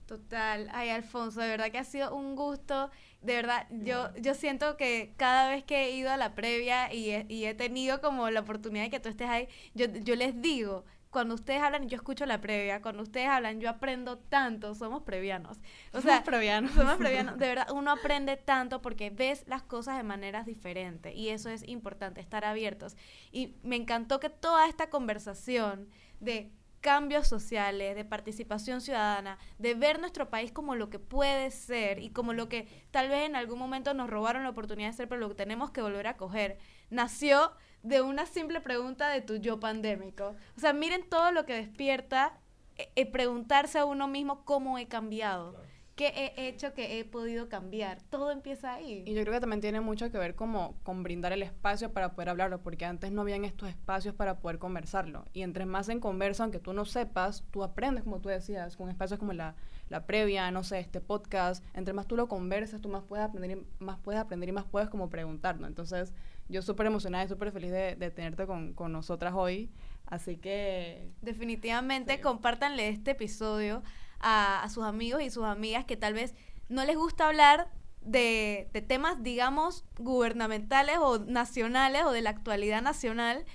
Total, 0.07 0.69
ay 0.71 0.89
Alfonso, 0.89 1.41
de 1.41 1.49
verdad 1.49 1.69
que 1.69 1.77
ha 1.79 1.83
sido 1.83 2.15
un 2.15 2.35
gusto, 2.37 2.89
de 3.21 3.35
verdad, 3.35 3.67
yo, 3.69 4.09
yo 4.15 4.35
siento 4.35 4.77
que 4.77 5.13
cada 5.17 5.49
vez 5.49 5.65
que 5.65 5.83
he 5.83 5.91
ido 5.97 6.09
a 6.09 6.15
la 6.15 6.33
previa 6.33 6.93
y 6.93 7.09
he, 7.11 7.25
y 7.27 7.43
he 7.43 7.53
tenido 7.53 7.99
como 7.99 8.29
la 8.29 8.39
oportunidad 8.39 8.85
de 8.85 8.89
que 8.89 9.01
tú 9.01 9.09
estés 9.09 9.27
ahí, 9.27 9.49
yo, 9.73 9.85
yo 9.87 10.15
les 10.15 10.41
digo, 10.41 10.85
cuando 11.09 11.35
ustedes 11.35 11.61
hablan, 11.61 11.89
yo 11.89 11.97
escucho 11.97 12.25
la 12.25 12.39
previa, 12.39 12.81
cuando 12.81 13.03
ustedes 13.03 13.27
hablan, 13.27 13.59
yo 13.59 13.69
aprendo 13.69 14.17
tanto, 14.17 14.75
somos 14.75 15.03
previanos, 15.03 15.57
o 15.91 15.99
sea, 15.99 16.19
Somos 16.19 16.23
previanos. 16.23 16.71
somos 16.71 16.95
previanos, 16.95 17.37
de 17.37 17.47
verdad, 17.47 17.67
uno 17.73 17.91
aprende 17.91 18.37
tanto 18.37 18.81
porque 18.81 19.09
ves 19.09 19.43
las 19.45 19.61
cosas 19.63 19.97
de 19.97 20.03
maneras 20.03 20.45
diferentes 20.45 21.13
y 21.13 21.29
eso 21.29 21.49
es 21.49 21.67
importante, 21.67 22.21
estar 22.21 22.45
abiertos. 22.45 22.95
Y 23.33 23.55
me 23.63 23.75
encantó 23.75 24.21
que 24.21 24.29
toda 24.29 24.69
esta 24.69 24.89
conversación 24.89 25.89
de 26.21 26.51
cambios 26.81 27.27
sociales, 27.27 27.95
de 27.95 28.05
participación 28.05 28.81
ciudadana, 28.81 29.37
de 29.57 29.73
ver 29.73 29.99
nuestro 29.99 30.29
país 30.29 30.51
como 30.51 30.75
lo 30.75 30.89
que 30.89 30.99
puede 30.99 31.51
ser 31.51 31.99
y 31.99 32.09
como 32.09 32.33
lo 32.33 32.49
que 32.49 32.67
tal 32.91 33.09
vez 33.09 33.25
en 33.25 33.35
algún 33.35 33.59
momento 33.59 33.93
nos 33.93 34.09
robaron 34.09 34.43
la 34.43 34.49
oportunidad 34.49 34.89
de 34.89 34.97
ser, 34.97 35.07
pero 35.07 35.21
lo 35.21 35.29
que 35.29 35.35
tenemos 35.35 35.71
que 35.71 35.81
volver 35.81 36.07
a 36.07 36.17
coger, 36.17 36.57
nació 36.89 37.51
de 37.83 38.01
una 38.01 38.25
simple 38.25 38.61
pregunta 38.61 39.09
de 39.09 39.21
tu 39.21 39.37
yo 39.37 39.59
pandémico. 39.59 40.35
O 40.55 40.59
sea, 40.59 40.73
miren 40.73 41.07
todo 41.09 41.31
lo 41.31 41.45
que 41.45 41.53
despierta 41.53 42.37
eh, 42.77 42.91
eh, 42.95 43.05
preguntarse 43.05 43.79
a 43.79 43.85
uno 43.85 44.07
mismo 44.07 44.45
cómo 44.45 44.77
he 44.77 44.87
cambiado. 44.87 45.55
¿Qué 45.97 46.13
he 46.37 46.47
hecho 46.47 46.73
que 46.73 46.99
he 46.99 47.05
podido 47.05 47.49
cambiar? 47.49 48.01
Todo 48.11 48.29
empieza 48.31 48.75
ahí. 48.75 49.03
Y 49.07 49.15
yo 49.15 49.21
creo 49.23 49.33
que 49.33 49.39
también 49.39 49.61
tiene 49.61 49.81
mucho 49.81 50.11
que 50.11 50.17
ver 50.19 50.35
como 50.35 50.75
con 50.83 51.01
brindar 51.01 51.33
el 51.33 51.41
espacio 51.41 51.91
para 51.91 52.13
poder 52.13 52.29
hablarlo, 52.29 52.61
porque 52.61 52.85
antes 52.85 53.11
no 53.11 53.21
habían 53.21 53.43
estos 53.45 53.67
espacios 53.67 54.13
para 54.13 54.37
poder 54.39 54.59
conversarlo. 54.59 55.25
Y 55.33 55.41
entre 55.41 55.65
más 55.65 55.89
en 55.89 55.99
conversa, 55.99 56.43
aunque 56.43 56.59
tú 56.59 56.71
no 56.71 56.85
sepas, 56.85 57.43
tú 57.49 57.63
aprendes, 57.63 58.03
como 58.03 58.21
tú 58.21 58.29
decías, 58.29 58.77
con 58.77 58.89
espacios 58.89 59.19
como 59.19 59.33
la, 59.33 59.55
la 59.89 60.05
previa, 60.05 60.51
no 60.51 60.63
sé, 60.63 60.77
este 60.79 61.01
podcast. 61.01 61.65
Entre 61.73 61.93
más 61.95 62.05
tú 62.05 62.15
lo 62.15 62.27
conversas, 62.27 62.79
tú 62.79 62.89
más 62.89 63.03
puedes 63.03 63.25
aprender 63.25 63.57
y 63.57 63.83
más 63.83 63.97
puedes 63.97 64.21
aprender 64.21 64.49
y 64.49 64.51
más 64.51 64.65
puedes 64.65 64.89
como 64.89 65.09
preguntar, 65.09 65.59
¿no? 65.59 65.65
Entonces, 65.65 66.13
yo 66.47 66.61
súper 66.61 66.85
emocionada 66.85 67.23
y 67.25 67.27
súper 67.27 67.51
feliz 67.51 67.71
de, 67.71 67.95
de 67.95 68.11
tenerte 68.11 68.45
con, 68.45 68.73
con 68.73 68.91
nosotras 68.91 69.33
hoy. 69.35 69.71
Así 70.05 70.37
que 70.37 71.09
Definitivamente 71.23 72.15
Sí. 72.17 72.21
compártanle 72.21 72.87
este 72.89 73.11
episodio 73.11 73.81
a, 74.19 74.67
sus 74.69 74.83
amigos 74.83 75.21
y 75.21 75.29
sus 75.29 75.45
amigas 75.45 75.85
que 75.85 75.97
tal 75.97 76.13
vez 76.13 76.33
no 76.69 76.85
les 76.85 76.95
gusta 76.95 77.27
hablar 77.27 77.69
de, 78.01 78.69
de 78.73 78.81
temas, 78.81 79.21
digamos, 79.23 79.85
gubernamentales 79.97 80.97
o 80.99 81.19
nacionales 81.19 82.03
o 82.03 82.11
de 82.11 82.21
la 82.21 82.29
actualidad 82.29 82.81
nacional, 82.81 83.45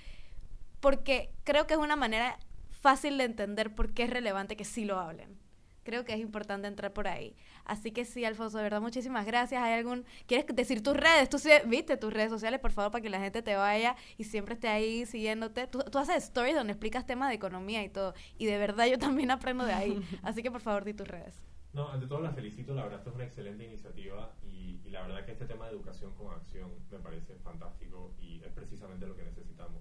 porque 0.80 1.32
creo 1.44 1.66
que 1.66 1.74
es 1.74 1.80
una 1.80 1.96
manera 1.96 2.38
fácil 2.80 3.18
de 3.18 3.24
entender 3.24 3.74
por 3.74 3.92
qué 3.92 4.04
es 4.04 4.10
relevante 4.10 4.56
que 4.56 4.64
sí 4.64 4.84
lo 4.84 4.98
hablen. 4.98 5.41
Creo 5.82 6.04
que 6.04 6.12
es 6.12 6.20
importante 6.20 6.68
entrar 6.68 6.92
por 6.92 7.08
ahí. 7.08 7.34
Así 7.64 7.90
que 7.90 8.04
sí, 8.04 8.24
Alfonso, 8.24 8.58
de 8.58 8.64
verdad, 8.64 8.80
muchísimas 8.80 9.26
gracias. 9.26 9.62
¿Hay 9.62 9.72
algún... 9.72 10.04
¿Quieres 10.26 10.46
decir 10.54 10.82
tus 10.82 10.96
redes? 10.96 11.28
Tú 11.28 11.38
viste 11.66 11.96
tus 11.96 12.12
redes 12.12 12.30
sociales, 12.30 12.60
por 12.60 12.72
favor, 12.72 12.92
para 12.92 13.02
que 13.02 13.10
la 13.10 13.20
gente 13.20 13.42
te 13.42 13.56
vaya 13.56 13.96
y 14.16 14.24
siempre 14.24 14.54
esté 14.54 14.68
ahí 14.68 15.06
siguiéndote. 15.06 15.66
Tú, 15.66 15.80
tú 15.90 15.98
haces 15.98 16.24
stories 16.24 16.54
donde 16.54 16.72
explicas 16.72 17.06
temas 17.06 17.28
de 17.28 17.34
economía 17.34 17.82
y 17.82 17.88
todo. 17.88 18.14
Y 18.38 18.46
de 18.46 18.58
verdad 18.58 18.86
yo 18.86 18.98
también 18.98 19.30
aprendo 19.30 19.64
de 19.64 19.72
ahí. 19.72 20.00
Así 20.22 20.42
que 20.42 20.50
por 20.50 20.60
favor, 20.60 20.84
di 20.84 20.94
tus 20.94 21.08
redes. 21.08 21.42
No, 21.72 21.88
ante 21.88 22.06
todo 22.06 22.20
la 22.20 22.32
felicito, 22.32 22.74
la 22.74 22.82
verdad 22.82 22.98
esto 22.98 23.10
es 23.10 23.16
una 23.16 23.24
excelente 23.24 23.64
iniciativa 23.64 24.34
y, 24.42 24.82
y 24.84 24.90
la 24.90 25.02
verdad 25.02 25.24
que 25.24 25.32
este 25.32 25.46
tema 25.46 25.66
de 25.66 25.72
educación 25.72 26.12
con 26.14 26.34
acción 26.34 26.70
me 26.90 26.98
parece 26.98 27.34
fantástico 27.36 28.12
y 28.20 28.42
es 28.42 28.52
precisamente 28.52 29.06
lo 29.06 29.16
que 29.16 29.24
necesitamos. 29.24 29.80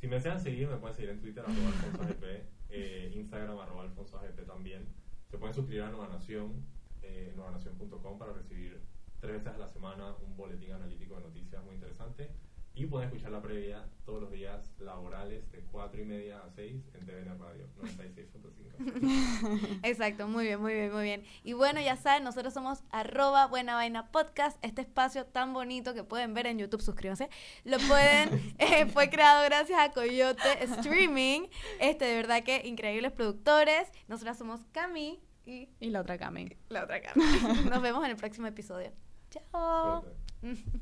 Si 0.00 0.08
me 0.08 0.16
desean 0.16 0.40
seguir, 0.40 0.66
me 0.66 0.76
pueden 0.76 0.96
seguir 0.96 1.10
en 1.10 1.20
Twitter, 1.20 1.44
arroba 1.44 1.68
Alfonso 1.68 2.02
AGP, 2.02 2.24
eh, 2.70 3.12
Instagram, 3.14 3.58
arroba 3.58 3.82
Alfonso 3.82 4.18
AGP 4.18 4.46
también. 4.46 4.88
Se 5.30 5.38
pueden 5.38 5.54
suscribir 5.54 5.82
a 5.84 5.90
Nueva 5.90 6.08
Nación, 6.08 6.66
eh, 7.02 7.32
nuevanación.com 7.36 8.18
para 8.18 8.32
recibir 8.32 8.80
tres 9.20 9.34
veces 9.34 9.54
a 9.54 9.58
la 9.58 9.68
semana 9.68 10.16
un 10.26 10.36
boletín 10.36 10.72
analítico 10.72 11.14
de 11.16 11.22
noticias 11.22 11.62
muy 11.64 11.76
interesante. 11.76 12.32
Y 12.74 12.86
pueden 12.86 13.08
escuchar 13.08 13.32
la 13.32 13.42
previa 13.42 13.84
todos 14.06 14.22
los 14.22 14.32
días 14.32 14.72
laborales 14.78 15.50
de 15.52 15.60
4 15.70 16.00
y 16.00 16.04
media 16.04 16.38
a 16.38 16.50
6 16.50 16.82
en 16.94 17.06
TVN 17.06 17.38
Radio 17.38 17.66
96.5. 17.82 18.60
Exacto, 19.82 20.28
muy 20.28 20.44
bien, 20.44 20.60
muy 20.60 20.72
bien, 20.72 20.92
muy 20.92 21.02
bien. 21.02 21.24
Y 21.44 21.52
bueno, 21.52 21.80
ya 21.80 21.96
saben, 21.96 22.24
nosotros 22.24 22.54
somos 22.54 22.82
arroba 22.90 23.46
buena 23.48 23.74
vaina 23.74 24.10
podcast, 24.10 24.58
este 24.64 24.80
espacio 24.80 25.26
tan 25.26 25.52
bonito 25.52 25.92
que 25.94 26.04
pueden 26.04 26.32
ver 26.32 26.46
en 26.46 26.58
YouTube, 26.58 26.80
suscríbanse. 26.80 27.28
Lo 27.64 27.78
pueden, 27.78 28.54
eh, 28.58 28.86
fue 28.86 29.10
creado 29.10 29.44
gracias 29.44 29.78
a 29.78 29.92
Coyote 29.92 30.64
Streaming, 30.64 31.48
este 31.80 32.06
de 32.06 32.16
verdad 32.16 32.42
que 32.42 32.66
increíbles 32.66 33.12
productores. 33.12 33.90
Nosotras 34.08 34.38
somos 34.38 34.64
Cami 34.72 35.20
y 35.44 35.68
Y 35.80 35.90
la 35.90 36.00
otra 36.00 36.16
Cami. 36.16 36.56
la 36.68 36.84
otra 36.84 37.02
Cami. 37.02 37.22
Nos 37.68 37.82
vemos 37.82 38.04
en 38.04 38.12
el 38.12 38.16
próximo 38.16 38.46
episodio. 38.46 38.90
Chao. 39.30 40.02
Suerte. 40.40 40.80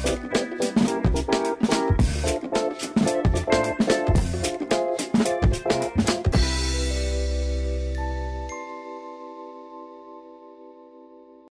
Thank 0.00 0.28
you. 3.80 3.87